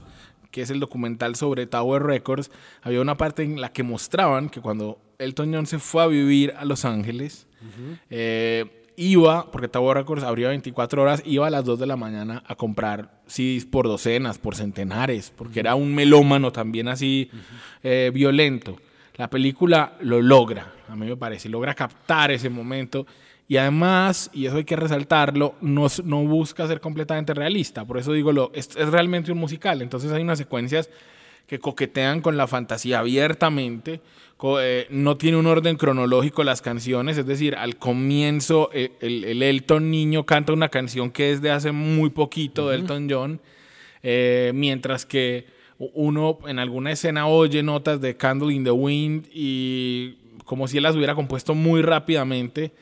que 0.53 0.63
es 0.63 0.71
el 0.71 0.79
documental 0.79 1.35
sobre 1.35 1.67
Tower 1.67 2.05
Records, 2.05 2.53
había 2.81 3.01
una 3.01 3.17
parte 3.17 3.43
en 3.43 3.61
la 3.61 3.73
que 3.73 3.83
mostraban 3.83 4.49
que 4.49 4.61
cuando 4.61 5.01
Elton 5.19 5.53
John 5.53 5.67
se 5.67 5.81
fue 5.81 6.05
a 6.05 6.07
vivir 6.07 6.55
a 6.57 6.65
Los 6.65 6.85
Ángeles, 6.85 7.49
eh, 8.11 8.84
iba, 8.97 9.51
porque 9.51 9.69
Tower 9.69 9.97
Records 9.97 10.23
abría 10.23 10.49
24 10.49 11.03
horas, 11.03 11.23
iba 11.25 11.47
a 11.47 11.51
las 11.51 11.65
2 11.65 11.79
de 11.79 11.87
la 11.87 11.97
mañana 11.97 12.43
a 12.47 12.55
comprar 12.55 13.21
CDs 13.27 13.65
por 13.65 13.87
docenas, 13.87 14.39
por 14.39 14.55
centenares, 14.55 15.33
porque 15.37 15.61
era 15.61 15.75
un 15.75 15.95
melómano 15.95 16.53
también 16.53 16.89
así 16.89 17.31
eh, 17.83 18.11
violento. 18.13 18.77
La 19.17 19.31
película 19.31 19.95
lo 20.01 20.21
logra, 20.21 20.73
a 20.89 20.97
mí 20.97 21.07
me 21.07 21.17
parece, 21.17 21.49
logra 21.49 21.75
captar 21.75 22.31
ese 22.31 22.51
momento. 22.51 23.07
Y 23.47 23.59
además, 23.59 24.31
y 24.33 24.47
eso 24.47 24.57
hay 24.57 24.65
que 24.65 24.77
resaltarlo, 24.77 25.55
no, 25.61 25.87
no 26.05 26.25
busca 26.25 26.67
ser 26.67 26.81
completamente 26.81 27.35
realista, 27.35 27.85
por 27.85 27.99
eso 27.99 28.13
digo, 28.13 28.33
lo, 28.33 28.51
es, 28.55 28.75
es 28.75 28.89
realmente 28.89 29.31
un 29.33 29.39
musical, 29.39 29.83
entonces 29.83 30.11
hay 30.13 30.23
unas 30.23 30.39
secuencias 30.39 30.89
que 31.47 31.59
coquetean 31.59 32.21
con 32.21 32.37
la 32.37 32.47
fantasía 32.47 33.01
abiertamente, 33.01 34.01
eh, 34.61 34.87
no 34.91 35.17
tiene 35.17 35.39
un 35.39 35.47
orden 35.47 35.77
cronológico 35.77 36.45
las 36.45 36.61
canciones, 36.61 37.17
es 37.17 37.27
decir, 37.27 37.55
al 37.57 37.77
comienzo 37.77 38.69
eh, 38.75 38.93
el, 39.01 39.25
el 39.25 39.43
Elton 39.43 39.91
niño 39.91 40.27
canta 40.27 40.53
una 40.53 40.69
canción 40.69 41.11
que 41.11 41.33
es 41.33 41.41
de 41.41 41.51
hace 41.51 41.73
muy 41.73 42.11
poquito 42.11 42.69
de 42.69 42.77
Elton 42.77 43.09
John, 43.09 43.41
eh, 44.03 44.53
mientras 44.55 45.07
que 45.07 45.47
uno 45.79 46.39
en 46.47 46.59
alguna 46.59 46.93
escena 46.93 47.27
oye 47.27 47.63
notas 47.63 48.01
de 48.01 48.17
Candle 48.17 48.53
in 48.53 48.65
the 48.65 48.71
Wind 48.71 49.27
y 49.33 50.19
como 50.45 50.69
si 50.69 50.77
él 50.77 50.83
las 50.83 50.95
hubiera 50.95 51.15
compuesto 51.15 51.55
muy 51.55 51.81
rápidamente. 51.81 52.73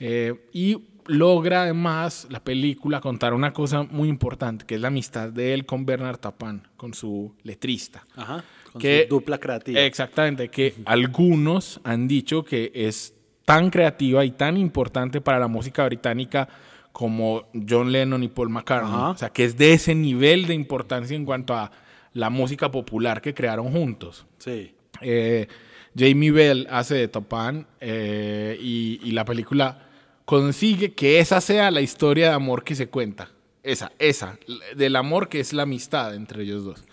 Eh, 0.00 0.34
y 0.52 0.78
logra 1.06 1.62
además 1.62 2.26
la 2.30 2.40
película 2.40 3.00
contar 3.00 3.34
una 3.34 3.52
cosa 3.52 3.82
muy 3.82 4.08
importante, 4.08 4.64
que 4.66 4.76
es 4.76 4.80
la 4.80 4.88
amistad 4.88 5.28
de 5.30 5.54
él 5.54 5.66
con 5.66 5.84
Bernard 5.86 6.18
Tapán, 6.18 6.68
con 6.76 6.94
su 6.94 7.34
letrista. 7.42 8.04
Ajá, 8.16 8.44
con 8.72 8.80
Que- 8.80 9.06
su 9.08 9.16
dupla 9.16 9.38
creativa. 9.38 9.80
Exactamente, 9.80 10.48
que 10.48 10.74
algunos 10.84 11.80
han 11.84 12.08
dicho 12.08 12.44
que 12.44 12.70
es 12.74 13.14
tan 13.44 13.70
creativa 13.70 14.24
y 14.24 14.30
tan 14.30 14.56
importante 14.56 15.20
para 15.20 15.38
la 15.38 15.48
música 15.48 15.84
británica 15.84 16.48
como 16.92 17.44
John 17.68 17.90
Lennon 17.90 18.22
y 18.22 18.28
Paul 18.28 18.50
McCartney. 18.50 18.92
Ajá. 18.92 19.08
O 19.10 19.16
sea, 19.16 19.30
que 19.30 19.44
es 19.44 19.56
de 19.56 19.72
ese 19.72 19.94
nivel 19.94 20.46
de 20.46 20.54
importancia 20.54 21.16
en 21.16 21.24
cuanto 21.24 21.54
a 21.54 21.70
la 22.12 22.28
música 22.30 22.70
popular 22.70 23.20
que 23.22 23.32
crearon 23.34 23.72
juntos. 23.72 24.26
Sí. 24.38 24.74
Eh, 25.00 25.48
Jamie 25.96 26.30
Bell 26.30 26.66
hace 26.70 26.94
de 26.94 27.08
Topán 27.08 27.66
eh, 27.80 28.56
y, 28.60 29.00
y 29.02 29.10
la 29.12 29.24
película 29.24 29.88
consigue 30.24 30.92
que 30.92 31.18
esa 31.18 31.40
sea 31.40 31.70
la 31.70 31.80
historia 31.80 32.28
de 32.28 32.34
amor 32.34 32.64
que 32.64 32.74
se 32.74 32.88
cuenta. 32.88 33.30
Esa, 33.62 33.92
esa, 34.00 34.38
del 34.74 34.96
amor 34.96 35.28
que 35.28 35.38
es 35.38 35.52
la 35.52 35.62
amistad 35.62 36.14
entre 36.16 36.42
ellos 36.42 36.64
dos. 36.64 36.84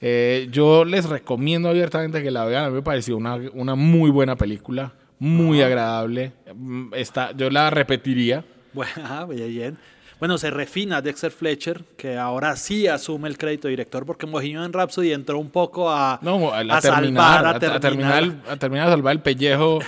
Eh, 0.00 0.48
yo 0.50 0.86
les 0.86 1.04
recomiendo 1.06 1.68
abiertamente 1.68 2.22
que 2.22 2.30
la 2.30 2.46
vean. 2.46 2.64
A 2.64 2.68
mí 2.70 2.76
me 2.76 2.82
pareció 2.82 3.16
una, 3.16 3.36
una 3.52 3.74
muy 3.74 4.10
buena 4.10 4.34
película, 4.36 4.94
muy 5.18 5.60
agradable. 5.60 6.32
Mm, 6.54 6.94
Está, 6.94 7.32
yo 7.32 7.50
la 7.50 7.68
repetiría. 7.68 8.42
Bueno, 8.72 9.26
bien, 9.28 9.48
bien. 9.48 9.78
Bueno, 10.18 10.36
se 10.36 10.50
refina 10.50 11.00
Dexter 11.00 11.30
Fletcher, 11.30 11.84
que 11.96 12.16
ahora 12.18 12.56
sí 12.56 12.88
asume 12.88 13.28
el 13.28 13.38
crédito 13.38 13.68
de 13.68 13.70
director, 13.72 14.04
porque 14.04 14.26
Bohemian 14.26 14.72
Rhapsody 14.72 15.12
entró 15.12 15.38
un 15.38 15.48
poco 15.48 15.88
a, 15.90 16.18
No, 16.22 16.52
a, 16.52 16.58
a 16.58 16.80
terminar, 16.80 17.34
salvar, 17.44 17.46
a, 17.46 17.58
terminar. 17.80 18.24
a 18.48 18.56
terminar 18.56 18.86
de 18.86 18.92
salvar 18.94 19.12
el 19.14 19.20
pellejo 19.22 19.78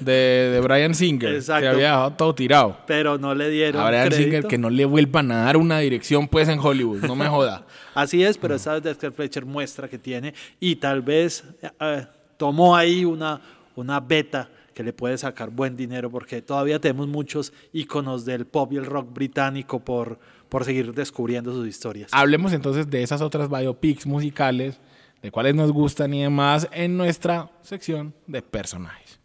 de, 0.00 0.50
de 0.52 0.60
Brian 0.60 0.94
Singer, 0.94 1.34
Exacto. 1.34 1.62
que 1.62 1.68
había 1.68 1.86
dejado 1.88 2.10
todo 2.12 2.34
tirado. 2.34 2.76
pero 2.86 3.16
no 3.16 3.34
le 3.34 3.48
dieron 3.48 3.80
A 3.82 3.88
Brian 3.88 4.08
crédito. 4.08 4.22
Singer 4.24 4.44
que 4.46 4.58
no 4.58 4.68
le 4.68 4.84
vuelvan 4.84 5.32
a 5.32 5.44
dar 5.44 5.56
una 5.56 5.78
dirección 5.78 6.28
pues 6.28 6.48
en 6.50 6.58
Hollywood, 6.58 7.04
no 7.06 7.16
me 7.16 7.26
joda. 7.26 7.64
Así 7.94 8.22
es, 8.22 8.36
pero 8.36 8.56
esta 8.56 8.74
vez 8.74 8.82
Dexter 8.82 9.10
Fletcher 9.12 9.46
muestra 9.46 9.88
que 9.88 9.98
tiene 9.98 10.34
y 10.60 10.76
tal 10.76 11.00
vez 11.00 11.44
eh, 11.80 12.06
tomó 12.36 12.76
ahí 12.76 13.06
una, 13.06 13.40
una 13.74 14.00
beta 14.00 14.50
que 14.78 14.84
le 14.84 14.92
puede 14.92 15.18
sacar 15.18 15.50
buen 15.50 15.74
dinero 15.74 16.08
porque 16.08 16.40
todavía 16.40 16.80
tenemos 16.80 17.08
muchos 17.08 17.52
íconos 17.72 18.24
del 18.24 18.46
pop 18.46 18.72
y 18.72 18.76
el 18.76 18.86
rock 18.86 19.12
británico 19.12 19.80
por, 19.80 20.20
por 20.48 20.64
seguir 20.64 20.94
descubriendo 20.94 21.52
sus 21.52 21.66
historias. 21.66 22.12
Hablemos 22.14 22.52
entonces 22.52 22.88
de 22.88 23.02
esas 23.02 23.20
otras 23.20 23.50
biopics 23.50 24.06
musicales, 24.06 24.78
de 25.20 25.32
cuáles 25.32 25.56
nos 25.56 25.72
gustan 25.72 26.14
y 26.14 26.22
demás, 26.22 26.68
en 26.70 26.96
nuestra 26.96 27.50
sección 27.60 28.14
de 28.28 28.40
personajes. 28.40 29.18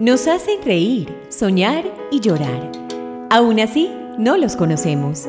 Nos 0.00 0.26
hacen 0.26 0.60
reír, 0.64 1.16
soñar 1.28 1.84
y 2.10 2.18
llorar. 2.18 2.72
Aún 3.30 3.60
así, 3.60 3.88
no 4.18 4.36
los 4.36 4.56
conocemos. 4.56 5.28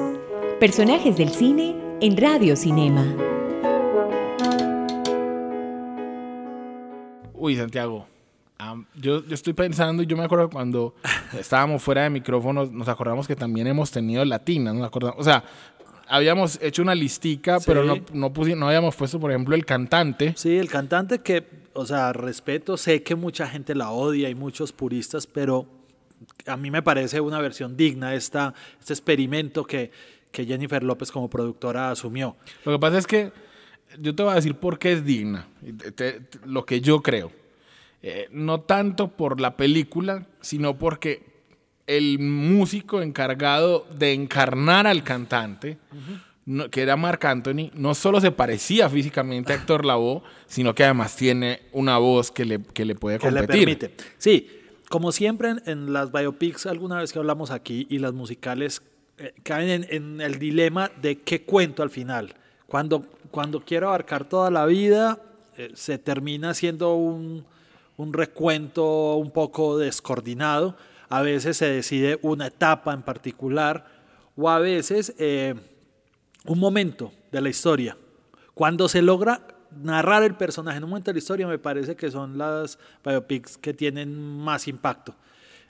Personajes 0.59 1.15
del 1.15 1.29
cine 1.29 1.75
en 2.01 2.17
Radio 2.17 2.55
Cinema. 2.55 3.05
Uy, 7.35 7.55
Santiago, 7.55 8.07
yo, 8.95 9.25
yo 9.25 9.33
estoy 9.33 9.53
pensando 9.53 10.03
y 10.03 10.05
yo 10.05 10.15
me 10.17 10.23
acuerdo 10.23 10.49
cuando 10.49 10.95
estábamos 11.37 11.81
fuera 11.81 12.03
de 12.03 12.09
micrófonos, 12.09 12.71
nos 12.71 12.87
acordamos 12.87 13.27
que 13.27 13.35
también 13.35 13.67
hemos 13.67 13.91
tenido 13.91 14.23
latinas, 14.25 14.73
nos 14.75 14.85
acordamos, 14.87 15.19
o 15.19 15.23
sea, 15.23 15.43
habíamos 16.07 16.59
hecho 16.61 16.81
una 16.81 16.93
listica, 16.95 17.59
Sí. 17.59 17.65
pero 17.67 17.83
no, 17.83 17.95
no, 18.13 18.33
pusi- 18.33 18.55
no 18.57 18.67
habíamos 18.67 18.95
puesto, 18.95 19.19
por 19.19 19.31
ejemplo, 19.31 19.55
el 19.55 19.65
cantante. 19.65 20.33
Sí, 20.37 20.57
el 20.57 20.69
cantante 20.69 21.19
que, 21.19 21.45
o 21.73 21.85
sea, 21.85 22.13
respeto, 22.13 22.77
sé 22.77 23.01
que 23.03 23.15
mucha 23.15 23.47
gente 23.47 23.73
la 23.75 23.91
odia 23.91 24.29
y 24.29 24.35
muchos 24.35 24.71
puristas, 24.73 25.25
pero 25.27 25.65
a 26.45 26.57
mí 26.57 26.69
me 26.71 26.81
parece 26.81 27.19
una 27.21 27.39
versión 27.39 27.75
digna 27.77 28.13
esta, 28.15 28.53
este 28.79 28.93
experimento 28.93 29.65
que, 29.65 29.91
que 30.31 30.45
Jennifer 30.45 30.83
López 30.83 31.11
como 31.11 31.29
productora 31.29 31.91
asumió. 31.91 32.35
Lo 32.65 32.71
que 32.73 32.79
pasa 32.79 32.97
es 32.97 33.07
que 33.07 33.31
yo 33.99 34.15
te 34.15 34.23
voy 34.23 34.31
a 34.31 34.35
decir 34.35 34.55
por 34.55 34.79
qué 34.79 34.93
es 34.93 35.05
digna, 35.05 35.47
te- 35.77 35.91
te- 35.91 36.21
lo 36.45 36.65
que 36.65 36.81
yo 36.81 37.01
creo. 37.01 37.31
Eh, 38.05 38.27
no 38.31 38.59
tanto 38.61 39.07
por 39.07 39.39
la 39.39 39.55
película, 39.55 40.27
sino 40.41 40.77
porque 40.77 41.23
el 41.87 42.19
músico 42.19 43.01
encargado 43.01 43.85
de 43.97 44.13
encarnar 44.13 44.87
al 44.87 45.03
cantante, 45.03 45.77
no- 46.45 46.69
que 46.69 46.81
era 46.81 46.97
Marc 46.97 47.23
Anthony, 47.23 47.71
no 47.75 47.95
solo 47.95 48.19
se 48.19 48.31
parecía 48.31 48.89
físicamente 48.89 49.53
a 49.53 49.55
Héctor 49.55 49.85
Lavoe, 49.85 50.21
sino 50.47 50.75
que 50.75 50.83
además 50.83 51.15
tiene 51.15 51.61
una 51.71 51.97
voz 51.97 52.29
que 52.31 52.43
le, 52.45 52.61
que 52.61 52.83
le 52.85 52.95
puede 52.95 53.17
le 53.17 53.21
competir. 53.21 53.47
permite. 53.47 53.91
Sí, 54.17 54.49
como 54.89 55.11
siempre 55.13 55.49
en, 55.51 55.61
en 55.65 55.93
las 55.93 56.11
biopics, 56.11 56.65
alguna 56.65 56.97
vez 56.99 57.13
que 57.13 57.19
hablamos 57.19 57.51
aquí, 57.51 57.87
y 57.89 57.99
las 57.99 58.11
musicales 58.13 58.81
eh, 59.17 59.33
caen 59.43 59.69
en, 59.69 59.87
en 59.89 60.21
el 60.21 60.39
dilema 60.39 60.91
de 61.01 61.19
qué 61.21 61.43
cuento 61.43 61.83
al 61.83 61.89
final. 61.89 62.35
Cuando, 62.67 63.01
cuando 63.31 63.61
quiero 63.61 63.87
abarcar 63.87 64.27
toda 64.27 64.51
la 64.51 64.65
vida, 64.65 65.21
eh, 65.57 65.71
se 65.75 65.97
termina 65.97 66.53
siendo 66.53 66.95
un, 66.95 67.45
un 67.97 68.13
recuento 68.13 69.15
un 69.15 69.31
poco 69.31 69.77
descoordinado. 69.77 70.75
A 71.09 71.21
veces 71.21 71.57
se 71.57 71.65
decide 71.65 72.19
una 72.21 72.47
etapa 72.47 72.93
en 72.93 73.03
particular, 73.03 73.85
o 74.35 74.49
a 74.49 74.59
veces 74.59 75.13
eh, 75.19 75.55
un 76.45 76.59
momento 76.59 77.11
de 77.31 77.41
la 77.41 77.49
historia. 77.49 77.97
Cuando 78.53 78.87
se 78.87 79.01
logra 79.01 79.47
narrar 79.81 80.23
el 80.23 80.35
personaje 80.35 80.77
en 80.77 80.83
un 80.83 80.91
momento 80.91 81.11
de 81.11 81.15
la 81.15 81.19
historia, 81.19 81.47
me 81.47 81.59
parece 81.59 81.95
que 81.95 82.11
son 82.11 82.37
las 82.37 82.77
biopics 83.03 83.57
que 83.57 83.73
tienen 83.73 84.19
más 84.37 84.67
impacto, 84.67 85.15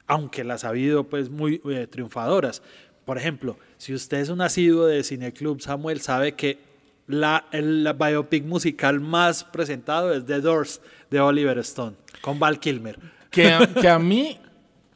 aunque 0.08 0.44
las 0.44 0.64
ha 0.64 0.70
habido 0.70 1.06
pues 1.06 1.30
muy 1.30 1.62
eh, 1.70 1.88
triunfadoras. 1.88 2.62
Por 3.06 3.18
ejemplo, 3.18 3.58
si 3.78 3.94
usted 3.94 4.18
es 4.18 4.30
un 4.30 4.42
asiduo 4.42 4.86
de 4.86 5.04
Cineclub 5.04 5.62
Samuel, 5.62 6.00
sabe 6.02 6.34
que 6.34 6.73
la, 7.08 7.46
el 7.52 7.88
biopic 7.98 8.46
musical 8.46 9.00
más 9.00 9.44
presentado 9.44 10.14
es 10.14 10.26
The 10.26 10.42
Doors 10.42 10.82
de 11.10 11.20
Oliver 11.20 11.58
Stone, 11.60 11.96
con 12.22 12.40
Val 12.40 12.60
Kilmer. 12.60 13.00
Que 13.30 13.58
que 13.82 13.90
a 13.90 14.00
mí, 14.00 14.40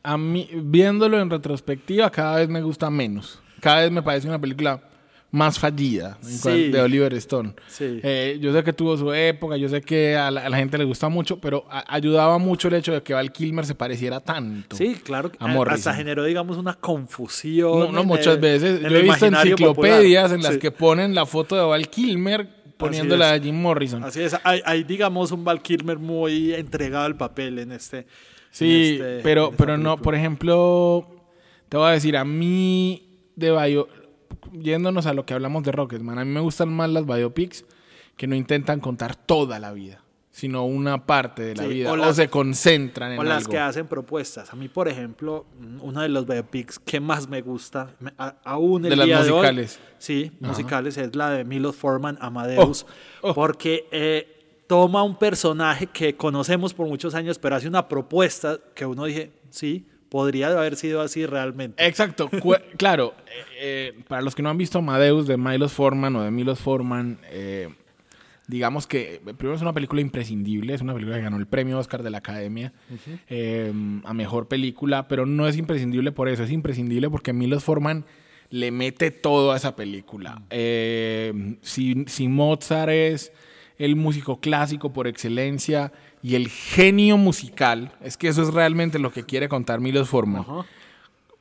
a 0.04 0.18
mí, 0.18 0.50
viéndolo 0.54 1.20
en 1.20 1.30
retrospectiva, 1.30 2.10
cada 2.10 2.38
vez 2.38 2.50
me 2.50 2.62
gusta 2.62 2.90
menos. 2.90 3.42
Cada 3.60 3.82
vez 3.82 3.92
me 3.92 4.04
parece 4.04 4.28
una 4.28 4.40
película 4.40 4.82
más 5.30 5.60
fallida 5.60 6.18
Sí. 6.22 6.70
de 6.70 6.80
Oliver 6.82 7.14
Stone. 7.16 7.54
Sí. 7.68 8.00
Eh, 8.02 8.38
yo 8.42 8.54
sé 8.54 8.64
que 8.64 8.72
tuvo 8.72 8.96
su 8.96 9.12
época, 9.14 9.58
yo 9.58 9.68
sé 9.68 9.82
que 9.82 10.16
a 10.16 10.32
la, 10.32 10.46
a 10.46 10.50
la 10.50 10.58
gente 10.58 10.78
le 10.78 10.86
gusta 10.86 11.10
mucho, 11.10 11.40
pero 11.40 11.66
a- 11.70 11.84
ayudaba 11.94 12.38
mucho 12.38 12.70
el 12.70 12.76
hecho 12.76 12.94
de 12.94 13.04
que 13.04 13.14
Val 13.14 13.32
Kilmer 13.34 13.66
se 13.66 13.76
pareciera 13.76 14.20
tanto. 14.22 14.76
Sí, 14.78 14.96
claro, 15.04 15.30
a 15.40 15.46
a- 15.46 15.48
Morrison. 15.50 15.78
hasta 15.80 15.94
generó, 15.96 16.24
digamos, 16.24 16.58
una 16.58 16.76
confusión. 16.76 17.94
No, 17.94 18.04
muchas 18.04 18.36
el- 18.36 18.40
veces. 18.42 18.82
Yo 18.82 18.88
he 18.98 19.02
visto 19.02 19.26
enciclopedias 19.26 20.24
popular. 20.24 20.32
en 20.38 20.44
las 20.44 20.54
Sí. 20.54 20.60
que 20.60 20.72
ponen 20.72 21.14
la 21.14 21.26
foto 21.26 21.56
de 21.56 21.64
Val 21.64 21.90
Kilmer 21.90 22.48
poniéndola 22.78 23.34
de 23.34 23.40
Jim 23.42 23.56
Morrison. 23.60 24.04
Así 24.04 24.22
es, 24.22 24.36
hay, 24.44 24.62
hay, 24.64 24.84
digamos 24.84 25.32
un 25.32 25.44
Val 25.44 25.62
Kilmer 25.62 25.98
muy 25.98 26.54
entregado 26.54 27.06
al 27.06 27.18
papel 27.18 27.60
en 27.60 27.72
este. 27.74 28.08
Sí, 28.52 28.98
en 29.00 29.06
este- 29.06 29.20
pero, 29.24 29.52
pero 29.58 29.78
no, 29.78 29.98
por 29.98 30.16
ejemplo, 30.16 31.06
te 31.70 31.76
voy 31.78 31.90
a 31.90 31.92
decir, 31.92 32.16
a 32.16 32.24
mí 32.24 33.04
de 33.36 33.52
bio, 33.52 33.88
yéndonos 34.54 35.06
a 35.06 35.14
lo 35.14 35.26
que 35.26 35.34
hablamos 35.34 35.64
de 35.64 35.72
Rocketman, 35.72 36.18
a 36.20 36.26
mí 36.26 36.32
me 36.32 36.40
gustan 36.40 36.70
más 36.74 36.90
las 36.90 37.06
biopics 37.06 37.66
que 38.16 38.28
no 38.28 38.36
intentan 38.36 38.80
contar 38.80 39.16
toda 39.16 39.60
la 39.60 39.72
vida, 39.74 40.02
sino 40.32 40.66
una 40.66 41.06
parte 41.06 41.44
de 41.44 41.56
la 41.56 41.64
Sí, 41.64 41.70
vida, 41.70 41.90
o 41.90 41.94
o, 41.94 41.96
las- 41.98 42.16
se 42.16 42.30
concentran 42.30 43.12
en 43.14 43.20
O 43.20 43.24
las 43.24 43.48
que 43.48 43.58
hacen 43.60 43.88
propuestas. 43.88 44.52
A 44.52 44.56
mí, 44.56 44.68
por 44.68 44.88
ejemplo, 44.88 45.46
mm, 45.60 45.82
uno 45.82 46.02
de 46.02 46.10
los 46.10 46.26
biopics 46.26 46.80
que 46.80 47.00
más 47.00 47.28
me 47.30 47.42
gusta, 47.42 47.90
aún 48.44 48.86
el 48.86 48.90
De 48.92 48.96
las 48.96 49.06
día 49.06 49.24
de 49.24 49.32
hoy, 49.32 49.68
sí, 49.98 50.32
musicales, 50.40 50.98
es 50.98 51.16
la 51.16 51.30
de 51.32 51.44
Milos 51.44 51.76
Forman, 51.76 52.18
Amadeus, 52.22 52.86
porque 53.36 53.88
eh, 53.92 54.64
toma 54.68 55.04
un 55.04 55.18
personaje 55.18 55.88
que 55.88 56.16
conocemos 56.16 56.74
por 56.74 56.88
muchos 56.88 57.16
años, 57.16 57.40
pero 57.40 57.56
hace 57.56 57.68
una 57.68 57.88
propuesta 57.88 58.58
que 58.76 58.86
uno 58.86 59.06
dije, 59.06 59.32
sí, 59.50 59.86
podría 60.10 60.48
haber 60.48 60.76
sido 60.76 61.02
así 61.02 61.26
realmente. 61.26 61.86
Exacto, 61.86 62.30
claro. 62.78 63.14
eh, 63.28 63.94
eh, 63.96 64.00
para 64.08 64.22
los 64.22 64.36
que 64.36 64.42
no 64.42 64.50
han 64.50 64.58
visto 64.58 64.80
Amadeus 64.80 65.28
de 65.28 65.38
Milos 65.38 65.74
Forman 65.74 66.16
o 66.16 66.24
de 66.24 66.32
Milos 66.32 66.60
Forman, 66.60 67.20
eh, 67.30 67.70
digamos 68.48 68.88
que 68.88 69.22
primero 69.38 69.56
es 69.56 69.62
una 69.62 69.74
película 69.74 70.02
imprescindible, 70.02 70.74
es 70.74 70.82
una 70.82 70.94
película 70.94 71.18
que 71.18 71.24
ganó 71.24 71.38
el 71.38 71.48
premio 71.48 71.78
Oscar 71.78 72.04
de 72.04 72.10
la 72.10 72.20
Academia 72.20 72.74
a 74.06 74.14
mejor 74.14 74.48
película, 74.48 75.08
pero 75.08 75.26
no 75.26 75.48
es 75.48 75.58
imprescindible 75.58 76.12
por 76.12 76.30
eso, 76.30 76.44
es 76.44 76.52
imprescindible 76.52 77.10
porque 77.10 77.34
Milos 77.34 77.64
Forman 77.64 78.06
le 78.50 78.72
mete 78.72 79.12
todo 79.12 79.52
a 79.52 79.58
esa 79.58 79.76
película. 79.76 80.42
Eh, 80.50 81.58
si, 81.62 82.06
si 82.08 82.28
Mozart 82.28 82.92
es 82.92 83.32
el 83.80 83.96
músico 83.96 84.40
clásico 84.40 84.94
por 84.94 85.08
excelencia 85.08 85.92
y 86.24 86.36
el 86.36 86.50
genio 86.50 87.18
musical, 87.18 87.92
es 88.02 88.18
que 88.18 88.28
eso 88.28 88.42
es 88.42 88.54
realmente 88.54 89.00
lo 89.00 89.12
que 89.12 89.24
quiere 89.24 89.48
contar 89.48 89.80
Milos 89.80 90.10
Forman 90.10 90.46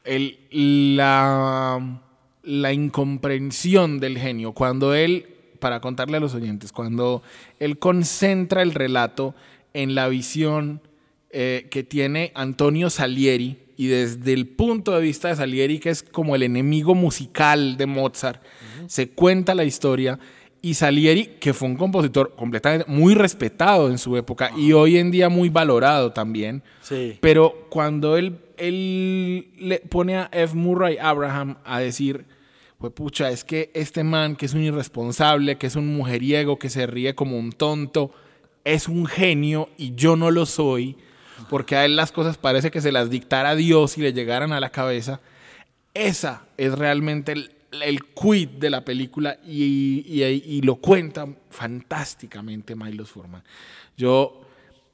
el, 0.07 0.97
la, 0.97 2.01
la 2.43 2.73
incomprensión 2.73 4.01
del 4.01 4.19
genio. 4.19 4.53
Cuando 4.53 4.95
él, 4.95 5.27
para 5.61 5.81
contarle 5.81 6.17
a 6.17 6.21
los 6.21 6.35
oyentes, 6.35 6.73
cuando 6.73 7.23
él 7.59 7.79
concentra 7.79 8.63
el 8.63 8.73
relato 8.73 9.35
en 9.75 9.95
la 9.95 10.09
visión 10.09 10.81
eh, 11.31 11.67
que 11.71 11.83
tiene 11.83 12.33
Antonio 12.35 12.89
Salieri, 12.89 13.59
y 13.79 13.89
desde 13.89 14.33
el 14.33 14.47
punto 14.47 14.93
de 14.93 15.03
vista 15.03 15.29
de 15.29 15.37
Salieri, 15.37 15.79
que 15.81 15.91
es 15.91 16.03
como 16.03 16.35
el 16.35 16.43
enemigo 16.43 16.95
musical 16.95 17.77
de 17.77 17.85
Mozart, 17.85 18.43
se 18.87 19.11
cuenta 19.11 19.55
la 19.55 19.65
historia. 19.65 20.19
Y 20.67 20.75
Salieri, 20.75 21.37
que 21.39 21.55
fue 21.55 21.69
un 21.69 21.77
compositor 21.77 22.35
completamente 22.35 22.91
muy 22.91 23.15
respetado 23.15 23.89
en 23.89 23.99
su 23.99 24.17
época 24.17 24.51
y 24.57 24.73
hoy 24.73 24.99
en 24.99 25.13
día 25.13 25.29
muy 25.29 25.49
valorado 25.49 26.13
también. 26.13 26.61
Sí. 26.81 27.19
Pero 27.21 27.69
cuando 27.71 28.17
él, 28.17 28.41
él 28.57 29.49
le 29.61 29.79
pone 29.79 30.17
a 30.17 30.29
F. 30.33 30.57
Murray 30.57 30.99
Abraham 30.99 31.59
a 31.65 31.79
decir, 31.79 32.25
pues 32.79 32.93
pucha, 32.93 33.31
es 33.31 33.45
que 33.45 33.71
este 33.75 34.03
man 34.03 34.35
que 34.35 34.47
es 34.47 34.55
un 34.55 34.63
irresponsable, 34.65 35.57
que 35.57 35.69
es 35.69 35.77
un 35.77 35.87
mujeriego, 35.97 36.59
que 36.59 36.69
se 36.69 36.89
ríe 36.89 37.15
como 37.15 37.39
un 37.39 37.53
tonto, 37.53 38.11
es 38.65 38.89
un 38.89 39.07
genio 39.07 39.69
y 39.79 39.95
yo 39.95 40.17
no 40.17 40.33
lo 40.33 40.47
soy, 40.47 40.97
porque 41.49 41.77
a 41.77 41.85
él 41.85 41.95
las 41.95 42.11
cosas 42.11 42.39
parece 42.39 42.73
que 42.73 42.81
se 42.81 42.91
las 42.91 43.09
dictara 43.09 43.55
Dios 43.55 43.99
y 43.99 44.01
le 44.01 44.13
llegaran 44.13 44.53
a 44.53 44.59
la 44.59 44.71
cabeza. 44.71 45.21
Esa 45.95 46.43
es 46.57 46.77
realmente 46.77 47.31
el, 47.31 47.56
el 47.83 48.05
quid 48.05 48.49
de 48.51 48.71
la 48.71 48.85
película 48.85 49.39
y, 49.47 50.05
y- 50.07 50.23
y 50.47 50.63
lo 50.63 50.77
cuenta 50.77 51.27
fantásticamente 51.51 52.75
Milos 52.75 53.11
Forman. 53.11 53.43
Yo 53.97 54.43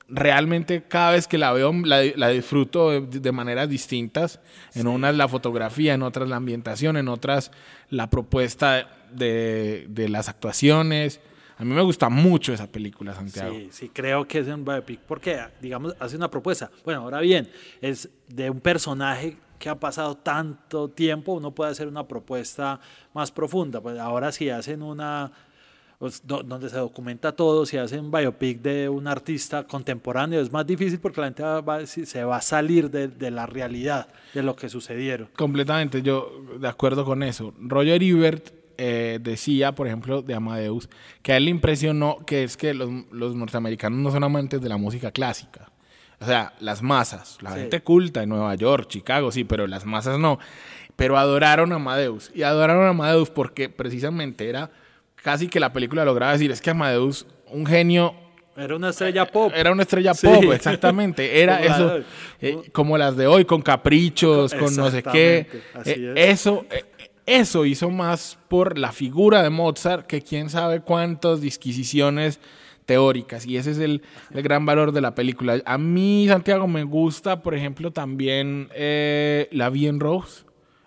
realmente 0.08 0.82
cada 0.82 1.12
vez 1.12 1.26
que 1.26 1.38
la 1.38 1.52
veo 1.52 1.72
la, 1.72 2.02
la 2.16 2.28
disfruto 2.28 2.90
de, 2.90 3.00
de 3.20 3.32
maneras 3.32 3.68
distintas. 3.68 4.40
En 4.74 4.86
unas 4.86 5.14
la 5.16 5.28
fotografía, 5.28 5.94
en 5.94 6.02
otras 6.02 6.28
la 6.28 6.36
ambientación, 6.36 6.96
en 6.96 7.08
otras 7.08 7.50
la 7.88 8.10
propuesta 8.10 8.88
de, 9.12 9.86
de 9.88 10.08
las 10.08 10.28
actuaciones. 10.28 11.20
A 11.58 11.64
mí 11.64 11.72
me 11.72 11.82
gusta 11.82 12.08
mucho 12.08 12.52
esa 12.52 12.66
película, 12.66 13.14
Santiago. 13.14 13.54
Sí, 13.54 13.68
sí, 13.70 13.88
creo 13.92 14.26
que 14.26 14.40
es 14.40 14.48
un 14.48 14.64
biopic 14.64 15.00
porque, 15.00 15.38
digamos, 15.60 15.94
hace 16.00 16.16
una 16.16 16.28
propuesta. 16.30 16.70
Bueno, 16.84 17.02
ahora 17.02 17.20
bien, 17.20 17.48
es 17.80 18.08
de 18.28 18.50
un 18.50 18.60
personaje 18.60 19.36
que 19.62 19.68
ha 19.68 19.76
pasado 19.78 20.16
tanto 20.16 20.88
tiempo, 20.88 21.34
uno 21.34 21.52
puede 21.52 21.70
hacer 21.70 21.86
una 21.86 22.02
propuesta 22.08 22.80
más 23.14 23.30
profunda. 23.30 23.80
Pues 23.80 23.96
ahora 23.96 24.32
si 24.32 24.50
hacen 24.50 24.82
una, 24.82 25.30
pues, 26.00 26.20
do- 26.26 26.42
donde 26.42 26.68
se 26.68 26.78
documenta 26.78 27.30
todo, 27.30 27.64
si 27.64 27.76
hacen 27.76 28.10
biopic 28.10 28.60
de 28.60 28.88
un 28.88 29.06
artista 29.06 29.62
contemporáneo, 29.64 30.40
es 30.40 30.50
más 30.50 30.66
difícil 30.66 30.98
porque 30.98 31.20
la 31.20 31.28
gente 31.28 32.06
se 32.06 32.24
va 32.24 32.38
a 32.38 32.42
salir 32.42 32.90
de, 32.90 33.06
de 33.06 33.30
la 33.30 33.46
realidad, 33.46 34.08
de 34.34 34.42
lo 34.42 34.56
que 34.56 34.68
sucedieron. 34.68 35.28
Completamente, 35.36 36.02
yo 36.02 36.28
de 36.58 36.66
acuerdo 36.66 37.04
con 37.04 37.22
eso. 37.22 37.54
Roger 37.60 38.02
Ebert 38.02 38.50
eh, 38.78 39.20
decía, 39.22 39.76
por 39.76 39.86
ejemplo, 39.86 40.22
de 40.22 40.34
Amadeus, 40.34 40.88
que 41.22 41.34
a 41.34 41.36
él 41.36 41.44
le 41.44 41.52
impresionó 41.52 42.16
que 42.26 42.42
es 42.42 42.56
que 42.56 42.74
los, 42.74 42.90
los 43.12 43.36
norteamericanos 43.36 44.00
no 44.00 44.10
son 44.10 44.24
amantes 44.24 44.60
de 44.60 44.68
la 44.68 44.76
música 44.76 45.12
clásica. 45.12 45.70
O 46.22 46.26
sea, 46.26 46.52
las 46.60 46.82
masas, 46.82 47.38
la 47.40 47.52
Sí. 47.52 47.58
gente 47.60 47.80
culta 47.82 48.22
en 48.22 48.28
Nueva 48.28 48.54
York, 48.54 48.86
Chicago, 48.88 49.32
sí, 49.32 49.44
pero 49.44 49.66
las 49.66 49.84
masas 49.84 50.18
no. 50.18 50.38
Pero 50.96 51.18
adoraron 51.18 51.72
a 51.72 51.76
Amadeus. 51.76 52.30
Y 52.34 52.42
adoraron 52.42 52.84
a 52.86 52.90
Amadeus 52.90 53.30
porque 53.30 53.68
precisamente 53.68 54.48
era 54.48 54.70
casi 55.16 55.48
que 55.48 55.58
la 55.60 55.72
película 55.72 56.04
lograba 56.04 56.32
decir, 56.32 56.50
es 56.50 56.60
que 56.60 56.70
Amadeus, 56.70 57.26
un 57.50 57.66
genio 57.66 58.14
Era 58.56 58.76
una 58.76 58.90
estrella 58.90 59.26
pop. 59.26 59.50
era 59.54 59.72
una 59.72 59.82
estrella 59.82 60.14
Sí. 60.14 60.26
pop, 60.26 60.44
exactamente. 60.52 61.40
Era 61.42 61.58
Como 61.62 61.74
eso, 61.74 62.04
eh, 62.40 62.58
como 62.72 62.98
las 62.98 63.16
de 63.16 63.26
hoy, 63.26 63.44
con 63.46 63.62
caprichos, 63.62 64.52
con 64.54 64.74
no 64.76 64.90
sé 64.90 65.02
qué. 65.02 65.46
Eh, 65.84 66.12
es. 66.16 66.40
eso, 66.40 66.66
eh, 66.70 66.84
eso 67.24 67.64
hizo 67.64 67.88
más 67.90 68.36
por 68.48 68.76
la 68.78 68.92
figura 68.92 69.42
de 69.42 69.48
Mozart 69.50 70.06
que 70.06 70.20
quién 70.22 70.50
sabe 70.50 70.80
cuántas 70.80 71.40
disquisiciones 71.40 72.38
teóricas. 72.86 73.46
Y 73.46 73.56
ese 73.56 73.70
es 73.72 73.78
el, 73.78 74.02
el 74.34 74.42
gran 74.42 74.64
valor 74.66 74.92
de 74.92 75.00
la 75.00 75.14
película. 75.14 75.60
A 75.64 75.78
mí, 75.78 76.26
Santiago, 76.28 76.66
me 76.68 76.84
gusta, 76.84 77.42
por 77.42 77.54
ejemplo, 77.54 77.90
también 77.92 78.68
eh, 78.74 79.48
La 79.52 79.70
Vie 79.70 79.88
en 79.88 80.00
Rose. 80.00 80.44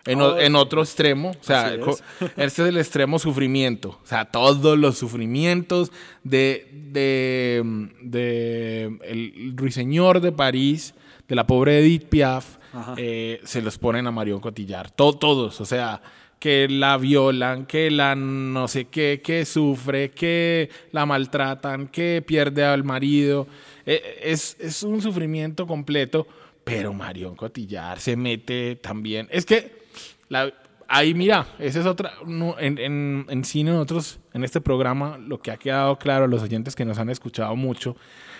En, 0.07 0.21
Oh, 0.21 0.37
en 0.37 0.55
otro 0.55 0.81
extremo, 0.83 1.31
o 1.31 1.35
sea, 1.43 1.73
es. 1.73 2.03
este 2.37 2.61
es 2.61 2.69
el 2.69 2.77
extremo 2.77 3.17
sufrimiento. 3.17 3.99
O 4.03 4.05
sea, 4.05 4.25
todos 4.25 4.77
los 4.77 4.99
sufrimientos 4.99 5.91
de, 6.23 6.69
de, 6.91 7.89
de 8.03 8.99
el 9.03 9.53
ruiseñor 9.55 10.21
de 10.21 10.31
París, 10.31 10.93
de 11.27 11.33
la 11.35 11.47
pobre 11.47 11.79
Edith 11.79 12.05
Piaf, 12.05 12.57
eh, 12.97 13.39
se 13.45 13.61
los 13.63 13.77
ponen 13.79 14.05
a 14.05 14.11
Marion 14.11 14.39
Cotillard. 14.41 14.91
To- 14.91 15.13
todos, 15.17 15.59
o 15.61 15.65
sea, 15.65 16.01
que 16.39 16.67
la 16.69 16.97
violan, 16.97 17.65
que 17.65 17.89
la 17.89 18.15
no 18.15 18.67
sé 18.67 18.85
qué, 18.85 19.21
que 19.23 19.45
sufre, 19.45 20.11
que 20.11 20.69
la 20.91 21.05
maltratan, 21.05 21.87
que 21.87 22.23
pierde 22.25 22.63
al 22.63 22.83
marido. 22.83 23.47
Eh, 23.85 24.19
es, 24.23 24.57
es 24.59 24.83
un 24.83 25.01
sufrimiento 25.01 25.65
completo, 25.65 26.27
pero 26.63 26.93
Marion 26.93 27.35
Cotillard 27.35 27.99
se 27.99 28.15
mete 28.15 28.75
también. 28.75 29.27
Es 29.31 29.45
que 29.45 29.71
la- 30.29 30.53
ahí 30.87 31.13
mira, 31.15 31.47
esa 31.59 31.79
es 31.79 31.85
otra. 31.85 32.13
no, 32.27 32.55
en, 32.59 32.77
en, 32.77 33.25
en 33.29 33.43
cine, 33.43 33.71
nosotros, 33.71 34.19
en 34.33 34.43
este 34.43 34.61
programa, 34.61 35.17
lo 35.17 35.39
que 35.41 35.51
ha 35.51 35.57
quedado 35.57 35.97
claro 35.97 36.25
a 36.25 36.27
los 36.27 36.43
oyentes 36.43 36.75
que 36.75 36.85
nos 36.85 36.99
han 36.99 37.09
escuchado 37.09 37.55
mucho 37.55 37.95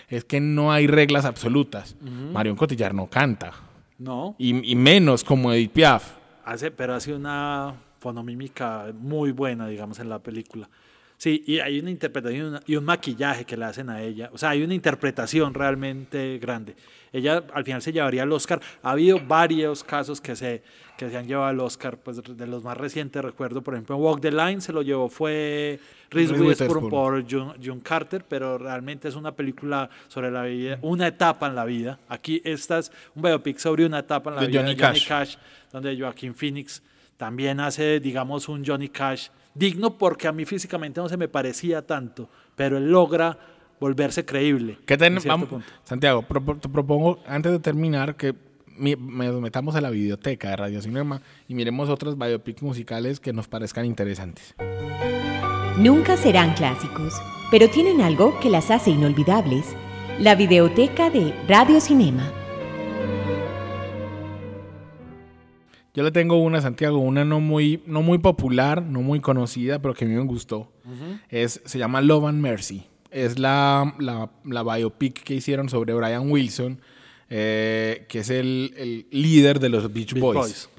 es 0.10 0.24
que 0.24 0.40
no 0.40 0.72
hay 0.72 0.86
reglas 0.86 1.26
absolutas. 1.26 1.96
Marion 2.02 2.56
Cotillard 2.56 2.94
no 2.94 3.08
canta, 3.08 3.54
No, 3.98 4.36
y, 4.38 4.72
y 4.72 4.76
menos 4.76 5.24
como 5.24 5.52
Edith 5.54 5.72
Piaf. 5.72 6.12
Hace, 6.46 6.72
pero 6.72 6.94
hace 6.94 7.14
una 7.14 7.76
fonomímica 8.00 8.94
muy 8.94 9.32
buena, 9.32 9.68
digamos, 9.68 10.00
en 10.00 10.10
la 10.10 10.20
película. 10.20 10.70
Sí, 11.18 11.44
y 11.48 11.60
hay 11.60 11.80
una 11.80 11.92
interpretación 11.92 12.60
y 12.66 12.76
un 12.76 12.84
maquillaje 12.84 13.46
que 13.46 13.56
le 13.56 13.66
hacen 13.66 13.90
a 13.90 14.02
ella. 14.02 14.30
O 14.34 14.38
sea, 14.38 14.50
hay 14.50 14.64
una 14.64 14.74
interpretación 14.74 15.54
realmente 15.54 16.38
grande. 16.40 16.76
Ella 17.14 17.44
al 17.54 17.64
final 17.64 17.82
se 17.82 17.94
llevaría 17.94 18.24
el 18.24 18.32
Oscar. 18.34 18.60
Ha 18.84 18.92
habido 18.92 19.20
varios 19.26 19.84
casos 19.86 20.20
que 20.20 20.36
se, 20.36 20.62
que 20.98 21.10
se 21.10 21.18
han 21.18 21.26
llevado 21.26 21.48
al 21.48 21.60
Oscar. 21.62 21.98
Pues 21.98 22.22
de 22.22 22.48
los 22.48 22.64
más 22.64 22.78
recientes 22.78 23.24
recuerdo, 23.24 23.62
por 23.62 23.76
ejemplo, 23.76 23.96
Walk 23.96 24.20
the 24.20 24.32
Line 24.32 24.60
se 24.60 24.74
lo 24.74 24.82
llevó 24.82 25.08
fue 25.08 25.80
Reese 26.10 26.34
Witherspoon 26.34 26.90
por 26.90 27.26
John, 27.30 27.54
John 27.64 27.80
Carter, 27.80 28.26
pero 28.28 28.58
realmente 28.58 29.08
es 29.08 29.16
una 29.16 29.34
película 29.34 29.90
sobre 30.10 30.30
la 30.30 30.44
vida, 30.44 30.78
una 30.82 31.08
etapa 31.08 31.48
en 31.48 31.56
la 31.56 31.64
vida. 31.64 32.00
Aquí 32.10 32.42
esta 32.44 32.80
es 32.80 32.92
un 33.16 33.22
biopic 33.22 33.58
sobre 33.58 33.86
una 33.86 34.00
etapa 34.00 34.32
en 34.32 34.36
la 34.36 34.42
De 34.42 34.48
vida 34.48 34.60
Johnny 34.60 34.76
de 34.76 34.84
Johnny 34.84 35.00
Cash. 35.00 35.08
Cash, 35.08 35.36
donde 35.72 35.98
Joaquín 35.98 36.36
Phoenix 36.36 36.84
también 37.16 37.62
hace, 37.62 38.02
digamos, 38.02 38.50
un 38.50 38.66
Johnny 38.66 38.90
Cash 38.90 39.30
digno 39.56 39.98
porque 39.98 40.28
a 40.28 40.32
mí 40.32 40.46
físicamente 40.46 41.02
no 41.02 41.10
se 41.10 41.18
me 41.18 41.28
parecía 41.28 41.82
tanto, 41.86 42.30
pero 42.56 42.78
él 42.78 42.92
logra 42.92 43.38
volverse 43.80 44.24
creíble. 44.26 44.78
¿Qué 44.86 44.98
ten- 44.98 45.18
vamos-. 45.26 45.64
Santiago, 45.84 46.24
te 46.62 46.70
propongo, 46.70 47.20
antes 47.28 47.52
de 47.52 47.60
terminar, 47.60 48.16
que 48.16 48.36
mi- 48.78 48.96
me- 48.96 49.28
nos 49.28 49.42
metamos 49.42 49.76
a 49.76 49.82
la 49.82 49.90
videoteca 49.90 50.50
de 50.50 50.56
Radio 50.58 50.82
Cinema 50.82 51.22
y 51.48 51.56
miremos 51.56 51.90
otras 51.90 52.18
biopics 52.18 52.62
musicales 52.62 53.20
que 53.20 53.34
nos 53.34 53.48
parezcan 53.48 53.86
interesantes. 53.86 54.54
Nunca 55.78 56.16
serán 56.18 56.54
clásicos, 56.54 57.14
pero 57.52 57.70
tienen 57.70 58.02
algo 58.02 58.40
que 58.40 58.50
las 58.50 58.72
hace 58.72 58.92
inolvidables. 58.92 59.66
La 60.20 60.36
videoteca 60.36 61.10
de 61.10 61.34
Radio 61.50 61.82
Cinema. 61.82 62.32
Yo 65.96 66.04
le 66.04 66.12
tengo 66.12 66.38
una, 66.38 66.62
Santiago, 66.62 66.98
una 66.98 67.24
no 67.24 67.40
muy, 67.40 67.82
no 67.86 68.02
muy 68.02 68.18
popular, 68.18 68.82
no 68.84 69.02
muy 69.02 69.22
conocida, 69.22 69.82
pero 69.82 69.94
que 69.94 70.06
a 70.06 70.08
mí 70.08 70.14
me 70.14 70.22
gustó. 70.22 70.72
es, 71.30 71.62
se 71.64 71.80
llama 71.80 72.02
Love 72.02 72.26
and 72.26 72.42
Mercy. 72.42 72.86
Es 73.12 73.40
la, 73.40 73.96
la, 74.00 74.30
la 74.44 74.64
biopic 74.64 75.24
que 75.24 75.36
hicieron 75.36 75.70
sobre 75.70 75.94
Brian 75.94 76.30
Wilson, 76.30 76.82
eh, 77.30 78.06
que 78.10 78.20
es 78.20 78.30
el, 78.30 78.74
el 78.78 79.08
líder 79.10 79.60
de 79.60 79.70
los 79.70 79.94
Beach, 79.94 80.14
Beach 80.14 80.22
Boys. 80.22 80.70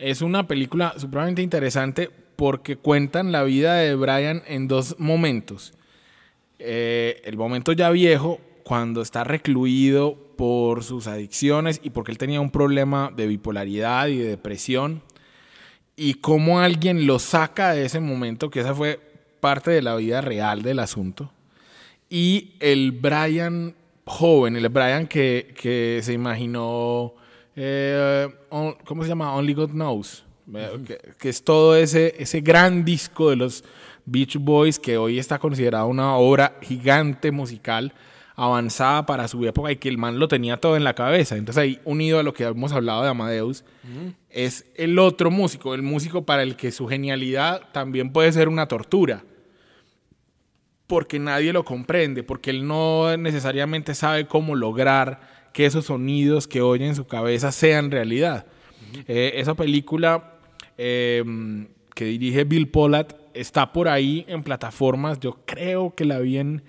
Es 0.00 0.22
una 0.22 0.48
película 0.48 0.94
supremamente 0.96 1.42
interesante 1.42 2.10
porque 2.34 2.76
cuentan 2.76 3.30
la 3.32 3.44
vida 3.44 3.74
de 3.76 3.94
Brian 3.94 4.42
en 4.46 4.66
dos 4.66 4.96
momentos. 4.98 5.72
Eh, 6.58 7.20
el 7.24 7.36
momento 7.36 7.72
ya 7.72 7.90
viejo, 7.90 8.40
cuando 8.68 9.00
está 9.00 9.24
recluido 9.24 10.14
por 10.36 10.84
sus 10.84 11.06
adicciones 11.06 11.80
y 11.82 11.88
porque 11.88 12.12
él 12.12 12.18
tenía 12.18 12.38
un 12.42 12.50
problema 12.50 13.10
de 13.16 13.26
bipolaridad 13.26 14.08
y 14.08 14.18
de 14.18 14.28
depresión. 14.28 15.00
Y 15.96 16.14
cómo 16.16 16.60
alguien 16.60 17.06
lo 17.06 17.18
saca 17.18 17.72
de 17.72 17.86
ese 17.86 17.98
momento, 17.98 18.50
que 18.50 18.60
esa 18.60 18.74
fue 18.74 19.00
parte 19.40 19.70
de 19.70 19.80
la 19.80 19.96
vida 19.96 20.20
real 20.20 20.60
del 20.60 20.80
asunto. 20.80 21.32
Y 22.10 22.50
el 22.60 22.92
Brian 22.92 23.74
joven, 24.04 24.54
el 24.56 24.68
Brian 24.68 25.06
que, 25.06 25.54
que 25.58 26.00
se 26.02 26.12
imaginó, 26.12 27.14
eh, 27.56 28.28
on- 28.50 28.76
¿cómo 28.84 29.02
se 29.02 29.08
llama? 29.08 29.34
Only 29.34 29.54
God 29.54 29.70
Knows. 29.70 30.26
Que, 30.86 30.98
que 31.18 31.30
es 31.30 31.42
todo 31.42 31.74
ese, 31.74 32.14
ese 32.18 32.42
gran 32.42 32.84
disco 32.84 33.30
de 33.30 33.36
los 33.36 33.64
Beach 34.04 34.36
Boys 34.36 34.78
que 34.78 34.98
hoy 34.98 35.18
está 35.18 35.38
considerado 35.38 35.86
una 35.86 36.16
obra 36.16 36.58
gigante 36.60 37.32
musical 37.32 37.94
avanzada 38.38 39.04
para 39.04 39.26
su 39.26 39.44
época 39.44 39.72
y 39.72 39.76
que 39.76 39.88
el 39.88 39.98
man 39.98 40.20
lo 40.20 40.28
tenía 40.28 40.58
todo 40.58 40.76
en 40.76 40.84
la 40.84 40.94
cabeza. 40.94 41.36
Entonces 41.36 41.60
ahí, 41.60 41.80
unido 41.84 42.20
a 42.20 42.22
lo 42.22 42.32
que 42.32 42.44
hemos 42.44 42.72
hablado 42.72 43.02
de 43.02 43.08
Amadeus, 43.08 43.64
es 44.30 44.64
el 44.76 45.00
otro 45.00 45.32
músico, 45.32 45.74
el 45.74 45.82
músico 45.82 46.24
para 46.24 46.44
el 46.44 46.54
que 46.54 46.70
su 46.70 46.86
genialidad 46.86 47.62
también 47.72 48.12
puede 48.12 48.32
ser 48.32 48.48
una 48.48 48.68
tortura. 48.68 49.24
porque 50.86 51.18
nadie 51.18 51.52
lo 51.52 51.66
comprende, 51.66 52.22
porque 52.22 52.48
él 52.48 52.66
no 52.66 53.14
necesariamente 53.18 53.94
sabe 53.94 54.26
cómo 54.26 54.54
lograr 54.54 55.20
que 55.52 55.66
esos 55.66 55.84
sonidos 55.84 56.48
que 56.48 56.62
oye 56.62 56.86
en 56.86 56.94
su 56.94 57.06
cabeza 57.06 57.52
sean 57.52 57.90
realidad. 57.90 58.46
Eh, 59.06 59.32
esa 59.34 59.54
película 59.54 60.38
em, 60.78 61.68
que 61.94 62.06
dirige 62.06 62.44
Bill 62.44 62.68
Pollard 62.68 63.08
está 63.34 63.70
por 63.70 63.86
ahí 63.86 64.24
en 64.28 64.42
plataformas, 64.42 65.20
yo 65.20 65.40
creo 65.44 65.94
que 65.94 66.06
la 66.06 66.20
vi 66.20 66.38
en 66.38 66.62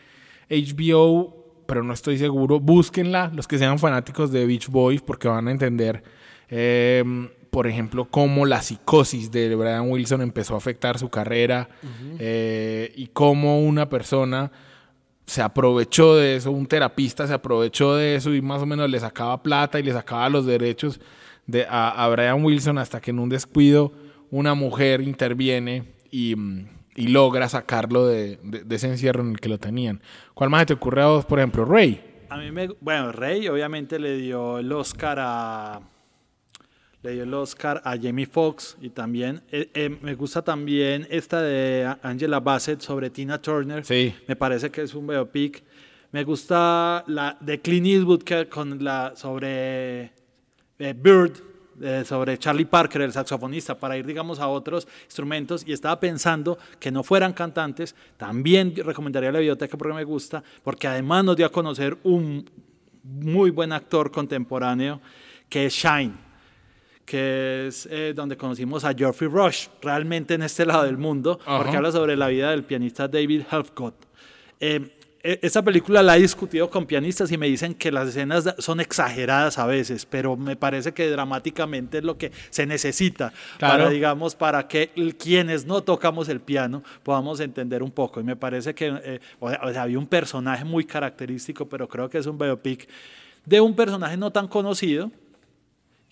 HBO, 0.50 1.39
pero 1.70 1.84
no 1.84 1.94
estoy 1.94 2.18
seguro. 2.18 2.60
Búsquenla, 2.60 3.32
los 3.32 3.48
que 3.48 3.60
sean 3.60 3.78
fanáticos 3.78 4.32
de 4.32 4.48
Beach 4.48 4.70
Boys, 4.70 5.02
porque 5.04 5.28
van 5.28 5.48
a 5.48 5.52
entender 5.52 6.04
em, 6.50 7.30
por 7.52 7.68
ejemplo, 7.68 8.06
cómo 8.10 8.48
la 8.48 8.62
psicosis 8.64 9.32
de 9.32 9.54
Brian 9.56 9.90
Wilson 9.90 10.22
empezó 10.22 10.56
a 10.56 10.58
afectar 10.58 10.98
su 10.98 11.10
carrera 11.10 11.70
eh, 12.18 12.92
y 12.96 13.08
cómo 13.08 13.62
una 13.62 13.88
persona 13.88 14.52
se 15.28 15.44
aprovechó 15.44 16.16
de 16.16 16.38
eso, 16.38 16.52
un 16.52 16.66
terapista 16.66 17.28
se 17.28 17.34
aprovechó 17.34 17.96
de 17.96 18.16
eso 18.16 18.34
y 18.34 18.42
más 18.42 18.62
o 18.64 18.66
menos 18.66 18.90
le 18.90 19.00
sacaba 19.00 19.44
plata 19.44 19.80
y 19.80 19.84
le 19.84 19.94
sacaba 19.94 20.28
los 20.30 20.48
derechos 20.48 21.00
de, 21.46 21.68
a, 21.70 22.08
Brian 22.10 22.44
Wilson 22.44 22.80
hasta 22.80 23.00
que 23.00 23.12
en 23.12 23.20
un 23.20 23.30
descuido 23.30 23.94
una 24.32 24.56
mujer 24.56 25.02
interviene 25.02 25.84
y, 26.12 26.36
logra 27.08 27.50
sacarlo 27.50 28.06
de, 28.06 28.40
ese 28.70 28.88
encierro 28.88 29.22
en 29.22 29.32
el 29.32 29.40
que 29.40 29.50
lo 29.50 29.58
tenían. 29.58 30.02
¿Cuál 30.34 30.50
más 30.50 30.66
te 30.66 30.74
ocurre 30.74 31.02
a 31.02 31.08
vos, 31.08 31.26
por 31.26 31.40
ejemplo, 31.40 31.66
Rey? 31.66 32.26
A 32.30 32.38
mí 32.38 32.52
me, 32.52 32.68
bueno, 32.80 33.12
Rey 33.12 33.48
obviamente 33.48 33.98
le 33.98 34.18
dio 34.18 34.60
el 34.60 34.72
Oscar 34.72 35.18
a 35.20 35.82
le 37.02 37.14
dio 37.14 37.24
el 37.24 37.34
Oscar 37.34 37.82
a 37.86 37.98
Jamie 37.98 38.26
Foxx 38.26 38.78
y 38.82 38.90
también 38.90 39.42
eh, 39.52 39.70
eh, 39.74 39.98
me 40.02 40.16
gusta 40.16 40.42
también 40.42 41.08
esta 41.10 41.42
de 41.42 41.96
Angela 42.02 42.42
Bassett 42.42 42.82
sobre 42.82 43.10
Tina 43.10 43.42
Turner. 43.42 43.86
Sí. 43.86 44.14
Me 44.28 44.36
parece 44.36 44.70
que 44.70 44.82
es 44.82 44.94
un 44.94 45.08
biopic. 45.08 45.64
Me 46.12 46.24
gusta 46.24 47.04
la 47.08 47.38
de 47.40 47.62
Clint 47.62 47.88
Eastwood 47.88 48.24
que 48.24 48.50
con 48.50 48.84
la 48.84 49.14
sobre 49.16 50.12
eh, 50.80 50.94
Bird, 50.96 51.34
sobre 52.06 52.38
Charlie 52.38 52.66
Parker, 52.66 53.02
el 53.02 53.12
saxofonista, 53.14 53.78
para 53.78 53.98
ir, 53.98 54.06
digamos, 54.06 54.40
a 54.40 54.48
otros 54.48 54.88
instrumentos. 55.06 55.64
Y 55.66 55.74
estaba 55.74 56.00
pensando 56.00 56.58
que 56.80 56.92
no 56.92 57.04
fueran 57.04 57.34
cantantes. 57.34 57.96
También 58.18 58.74
recomendaría 58.76 59.32
la 59.32 59.40
biblioteca 59.40 59.78
porque 59.78 59.94
me 59.94 60.04
gusta, 60.04 60.44
porque 60.64 60.88
además 60.88 61.24
nos 61.24 61.38
dio 61.38 61.46
a 61.46 61.52
conocer 61.52 61.98
un 62.04 62.50
muy 63.04 63.50
buen 63.50 63.72
actor 63.72 64.12
contemporáneo 64.12 65.02
que 65.48 65.66
es 65.66 65.74
Shine 65.74 66.30
que 67.10 67.66
es 67.66 67.88
eh, 67.90 68.14
donde 68.16 68.38
conocimos 68.38 68.86
a 68.86 68.94
Geoffrey 68.94 69.28
Rush, 69.28 69.68
realmente 69.82 70.36
en 70.36 70.44
este 70.44 70.64
lado 70.64 70.84
del 70.84 71.00
mundo, 71.00 71.40
porque 71.44 71.76
habla 71.76 71.92
sobre 71.92 72.16
la 72.16 72.28
vida 72.28 72.52
del 72.52 72.64
pianista 72.64 73.08
David 73.08 73.46
Helfgott. 73.52 73.96
Eh, 74.60 74.99
esta 75.22 75.62
película 75.62 76.02
la 76.02 76.16
he 76.16 76.22
discutido 76.22 76.70
con 76.70 76.86
pianistas 76.86 77.32
y 77.32 77.38
me 77.38 77.48
dicen 77.48 77.74
que 77.74 77.92
las 77.92 78.10
escenas 78.10 78.56
son 78.58 78.80
exageradas 78.80 79.58
a 79.58 79.66
veces, 79.66 80.06
pero 80.06 80.38
me 80.38 80.56
parece 80.56 80.94
que 80.94 81.10
dramáticamente 81.10 81.98
es 81.98 82.04
lo 82.04 82.18
que 82.18 82.32
se 82.50 82.66
necesita 82.66 83.34
para, 83.60 83.90
digamos, 83.90 84.36
para 84.36 84.68
que 84.68 84.92
quienes 85.18 85.66
no 85.66 85.82
tocamos 85.84 86.30
el 86.30 86.40
piano 86.40 86.84
podamos 87.04 87.40
entender 87.42 87.84
un 87.84 87.92
poco. 87.92 88.22
Y 88.22 88.24
me 88.24 88.36
parece 88.36 88.74
que 88.74 88.94
eh, 89.04 89.20
había 89.42 90.00
un 90.00 90.08
personaje 90.08 90.64
muy 90.64 90.86
característico, 90.86 91.68
pero 91.68 91.88
creo 91.88 92.10
que 92.10 92.20
es 92.20 92.26
un 92.26 92.38
biopic 92.38 92.88
de 93.46 93.60
un 93.60 93.76
personaje 93.76 94.16
no 94.16 94.32
tan 94.32 94.48
conocido, 94.48 95.12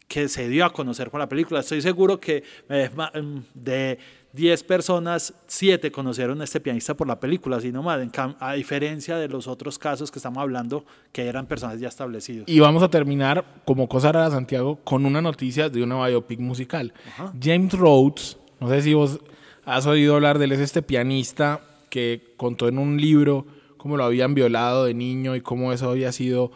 que 0.07 0.29
se 0.29 0.47
dio 0.47 0.65
a 0.65 0.71
conocer 0.71 1.09
con 1.09 1.19
la 1.19 1.27
película. 1.27 1.59
Estoy 1.59 1.81
seguro 1.81 2.19
que 2.19 2.43
em, 2.69 3.43
de 3.53 3.99
10 4.33 4.63
personas, 4.63 5.33
7 5.47 5.91
conocieron 5.91 6.41
a 6.41 6.43
este 6.43 6.59
pianista 6.59 6.95
por 6.95 7.07
la 7.07 7.19
película, 7.19 7.59
sino 7.59 7.81
más, 7.81 7.99
a 8.39 8.53
diferencia 8.53 9.17
de 9.17 9.27
los 9.27 9.47
otros 9.47 9.79
casos 9.79 10.11
que 10.11 10.19
estamos 10.19 10.41
hablando, 10.41 10.85
que 11.11 11.27
eran 11.27 11.47
personas 11.47 11.79
ya 11.79 11.87
establecidos. 11.87 12.47
Y 12.47 12.59
vamos 12.59 12.83
a 12.83 12.89
terminar, 12.89 13.45
como 13.65 13.87
cosa 13.87 14.11
rara, 14.11 14.29
Santiago, 14.29 14.79
con 14.83 15.05
una 15.05 15.21
noticia 15.21 15.69
de 15.69 15.81
una 15.81 16.05
biopic 16.07 16.39
musical. 16.39 16.93
James 17.41 17.73
Rhodes, 17.73 18.37
no 18.59 18.69
sé 18.69 18.81
si 18.81 18.93
vos 18.93 19.19
has 19.65 19.85
oído 19.85 20.15
hablar 20.15 20.39
de 20.39 20.45
él, 20.45 20.51
es 20.51 20.59
este 20.59 20.81
pianista 20.81 21.61
que 21.89 22.33
contó 22.37 22.67
en 22.67 22.77
un 22.77 22.99
libro 22.99 23.45
cómo 23.77 23.97
lo 23.97 24.03
habían 24.03 24.33
violado 24.33 24.85
de 24.85 24.93
niño 24.93 25.35
y 25.35 25.41
cómo 25.41 25.71
eso 25.71 25.89
había 25.89 26.11
sido 26.11 26.51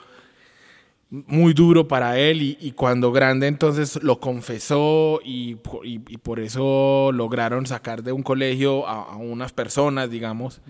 muy 1.12 1.54
duro 1.54 1.89
para 1.89 2.17
él 2.17 2.41
y, 2.41 2.71
cuando 2.71 3.12
grande 3.12 3.47
entonces 3.47 4.02
lo 4.02 4.21
confesó 4.21 5.19
y, 5.24 5.56
por 5.56 6.39
eso 6.39 7.12
lograron 7.13 7.65
sacar 7.65 8.02
de 8.02 8.13
un 8.13 8.24
colegio 8.24 8.88
a, 8.88 9.17
unas 9.17 9.52
personas, 9.52 10.10
digamos. 10.10 10.62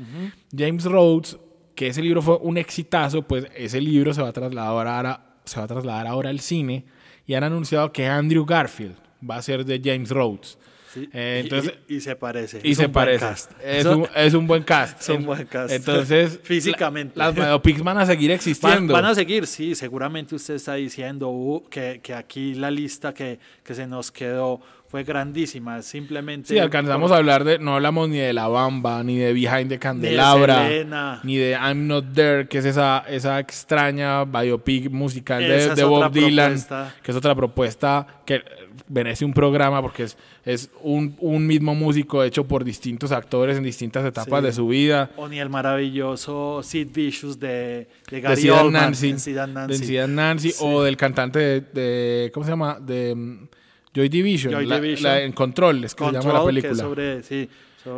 James 0.56 0.86
Rhodes, 0.86 1.38
que 1.75 1.88
ese 1.88 2.01
libro 2.01 2.23
fue 2.23 2.38
un 2.41 2.58
exitazo, 2.58 3.21
pues 3.21 3.45
ese 3.56 3.80
libro 3.80 4.15
se 4.15 4.21
va 4.23 4.30
a 4.30 4.34
trasladar 4.34 4.88
ahora, 4.88 5.38
se 5.45 5.60
va 5.60 5.65
a 5.65 5.67
trasladar 5.67 6.08
ahora 6.08 6.32
al 6.32 6.39
cine 6.39 6.86
y 7.27 7.36
han 7.36 7.43
anunciado 7.43 7.93
que 7.93 8.08
Andrew 8.08 8.43
Garfield 8.43 8.95
va 9.27 9.36
a 9.36 9.41
ser 9.43 9.63
de 9.63 9.80
James 9.84 10.10
Rhodes. 10.10 10.58
Eh, 10.95 11.41
entonces, 11.43 11.73
y, 11.88 11.99
se 12.01 12.15
parece. 12.15 12.60
Y 12.63 12.75
se 12.75 12.89
parece. 12.89 13.25
Es, 13.63 13.86
un, 13.86 14.08
es, 14.15 14.34
un, 14.34 14.47
buen 14.47 14.63
cast. 14.63 15.01
Es 15.01 15.10
un 15.10 15.25
buen 15.25 15.45
cast. 15.45 15.73
Entonces, 15.73 16.39
físicamente. 16.43 17.17
las 17.17 17.34
biopics 17.34 17.84
van 17.84 17.97
a 17.97 18.06
seguir 18.06 18.32
existiendo. 18.32 18.93
Van, 18.93 19.06
a 19.06 19.15
seguir, 19.15 19.47
sí. 19.47 19.75
Seguramente 19.75 20.36
usted 20.36 20.56
está 20.56 20.75
diciendo 20.75 21.30
uh, 21.30 21.67
que, 21.69 21.99
que, 22.04 22.13
aquí 22.13 22.54
la 22.56 22.71
lista 22.71 23.13
que, 23.13 23.39
que 23.63 23.73
se 23.73 23.88
nos 23.88 24.12
quedó 24.12 24.62
fue 24.91 25.06
grandísima. 25.06 25.82
Simplemente. 25.82 26.49
Sí, 26.49 26.60
alcanzamos 26.60 27.12
a 27.13 27.17
hablar 27.17 27.45
de. 27.45 27.58
No 27.58 27.75
hablamos 27.75 28.10
ni 28.10 28.17
de 28.17 28.34
La 28.34 28.49
Bamba, 28.49 29.01
ni 29.04 29.17
de 29.17 29.32
Behind 29.32 29.69
the 29.69 29.80
Candelabra, 29.80 30.67
ni 31.23 31.38
de, 31.38 31.51
I'm 31.51 31.88
Not 31.88 32.13
There, 32.13 32.47
que 32.49 32.58
es 32.58 32.65
esa, 32.65 33.06
esa 33.08 33.39
extraña 33.39 34.25
biopic 34.25 34.91
musical 34.91 35.41
de, 35.41 35.84
Bob 35.86 36.12
Dylan, 36.12 36.62
que 37.01 37.12
es 37.12 37.17
otra 37.17 37.34
propuesta 37.34 38.06
que 38.25 38.43
merece 38.88 39.26
un 39.26 39.34
programa 39.34 39.82
porque 39.82 40.04
es, 40.04 40.17
es 40.46 40.70
un, 40.82 41.15
un, 41.20 41.48
mismo 41.48 41.76
músico 41.76 42.24
hecho 42.24 42.46
por 42.46 42.63
distintos 42.63 43.12
actores 43.12 43.58
en 43.58 43.63
distintas 43.63 44.06
etapas 44.06 44.44
de 44.44 44.52
su 44.52 44.67
vida. 44.67 45.10
O 45.17 45.28
ni 45.28 45.39
el 45.39 45.50
maravilloso 45.50 46.62
Sid 46.63 46.89
Vicious 46.94 47.39
de, 47.39 47.88
de 48.10 48.22
Gary 48.22 48.41
de 48.41 48.72
Nancy, 48.72 49.13
De 49.34 50.08
Nancy, 50.08 50.54
o 50.60 50.84
del 50.84 50.98
cantante 50.98 51.62
de, 51.62 52.32
¿cómo 52.34 52.46
se 52.46 52.52
llama? 52.52 52.78
De 52.80 53.15
mm, 53.15 53.48
Joy 53.94 54.10
Division, 54.10 54.54
en 55.04 55.32
Control, 55.34 55.84
es 55.84 55.96
que 55.96 56.06
se 56.06 56.12
llama 56.12 56.34
la 56.34 56.46
película. 56.46 56.76
Sobre, 56.76 57.24
sí, 57.24 57.50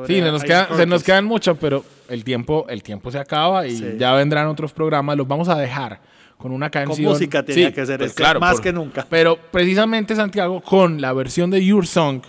sí 0.07 0.21
nos 0.21 0.41
se 0.41 0.85
nos 0.85 1.03
quedan 1.03 1.25
muchos, 1.25 1.57
pero 1.59 1.83
el 2.09 2.23
tiempo, 2.23 2.65
el 2.69 2.81
tiempo 2.81 3.11
se 3.11 3.19
acaba 3.19 3.67
y 3.67 3.97
ya 3.97 4.13
vendrán 4.13 4.47
otros 4.47 4.73
programas. 4.73 5.17
Los 5.17 5.27
vamos 5.27 5.49
a 5.49 5.57
dejar 5.57 5.99
con 6.43 6.51
una 6.51 6.69
canción. 6.69 7.05
Con 7.05 7.13
música 7.13 7.41
tenía 7.41 7.71
que 7.71 7.85
ser 7.85 7.99
pues 7.99 8.13
claro, 8.13 8.41
más 8.41 8.59
que 8.59 8.73
nunca. 8.73 9.07
Pero 9.09 9.39
precisamente 9.49 10.13
Santiago 10.13 10.59
con 10.59 10.99
la 10.99 11.13
versión 11.13 11.49
de 11.49 11.63
Your 11.63 11.87
Song 11.87 12.21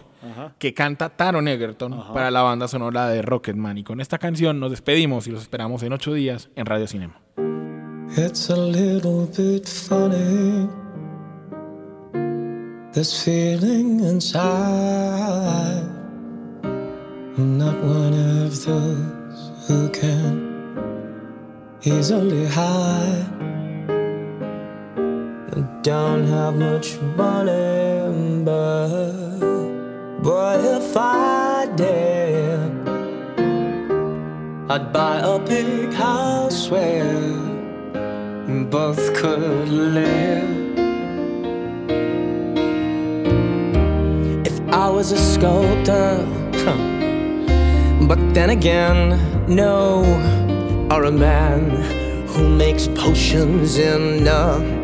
que 0.57 0.72
canta 0.72 1.09
Taron 1.09 1.48
Egerton 1.48 2.14
para 2.14 2.31
la 2.31 2.42
banda 2.42 2.68
sonora 2.68 3.09
de 3.09 3.22
Rocketman. 3.22 3.77
Y 3.79 3.83
con 3.83 4.00
esta 4.00 4.18
canción 4.18 4.61
nos 4.61 4.70
despedimos 4.70 5.27
y 5.27 5.33
los 5.33 5.42
esperamos 5.42 5.83
en 5.83 5.92
ocho 5.92 6.14
días 6.14 6.48
en 6.55 6.64
Radio 6.64 6.87
Cinema. 6.87 7.20
It's 8.16 8.50
a 8.50 8.57
little 8.57 9.27
bit 9.37 9.66
funny 9.66 10.68
This 12.92 13.24
feeling 13.24 13.98
inside 13.98 15.83
I'm 17.37 17.59
not 17.59 17.74
one 17.83 18.14
of 18.44 18.64
those 18.64 19.50
who 19.66 19.88
can 19.88 20.55
easily 21.83 22.46
hide 22.46 23.35
don't 25.83 26.25
have 26.25 26.57
much 26.57 26.99
money, 27.17 28.43
but 28.45 29.12
boy, 30.21 30.59
if 30.59 30.97
I 30.97 31.69
did, 31.77 32.73
I'd 34.69 34.93
buy 34.93 35.19
a 35.19 35.38
big 35.38 35.93
house 35.93 36.69
where 36.71 37.05
both 38.64 39.14
could 39.14 39.69
live. 39.69 40.43
If 44.45 44.61
I 44.73 44.88
was 44.90 45.12
a 45.12 45.19
sculptor, 45.19 46.27
but 48.09 48.19
then 48.35 48.51
again, 48.51 49.21
no, 49.47 50.03
or 50.90 51.05
a 51.05 51.12
man 51.12 51.71
who 52.27 52.49
makes 52.49 52.88
potions 52.88 53.79
in 53.79 54.27
a 54.27 54.84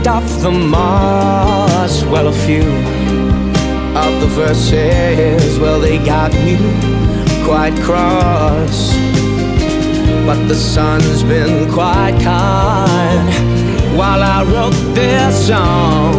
and 0.00 0.08
off 0.08 0.40
the 0.40 0.50
moss. 0.50 2.04
Well, 2.04 2.28
a 2.28 2.32
few 2.32 2.62
of 3.96 4.20
the 4.20 4.26
verses, 4.34 5.58
well, 5.58 5.80
they 5.80 5.98
got 5.98 6.32
me 6.32 6.56
quite 7.44 7.74
cross. 7.82 8.94
But 10.26 10.46
the 10.48 10.54
sun's 10.54 11.22
been 11.22 11.70
quite 11.70 12.18
kind 12.22 13.28
while 13.96 14.22
I 14.22 14.42
wrote 14.44 14.94
this 14.94 15.46
song. 15.48 16.14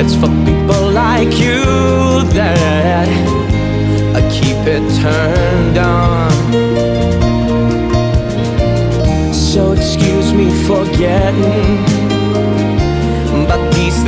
It's 0.00 0.14
for 0.14 0.30
people 0.44 0.90
like 0.90 1.38
you 1.38 1.64
that 2.34 3.08
I 4.16 4.20
keep 4.30 4.58
it 4.66 4.84
turned 5.00 5.78
on. 5.78 6.32
So 9.32 9.72
excuse 9.72 10.32
me 10.34 10.50
for 10.66 10.84
getting, 10.96 11.85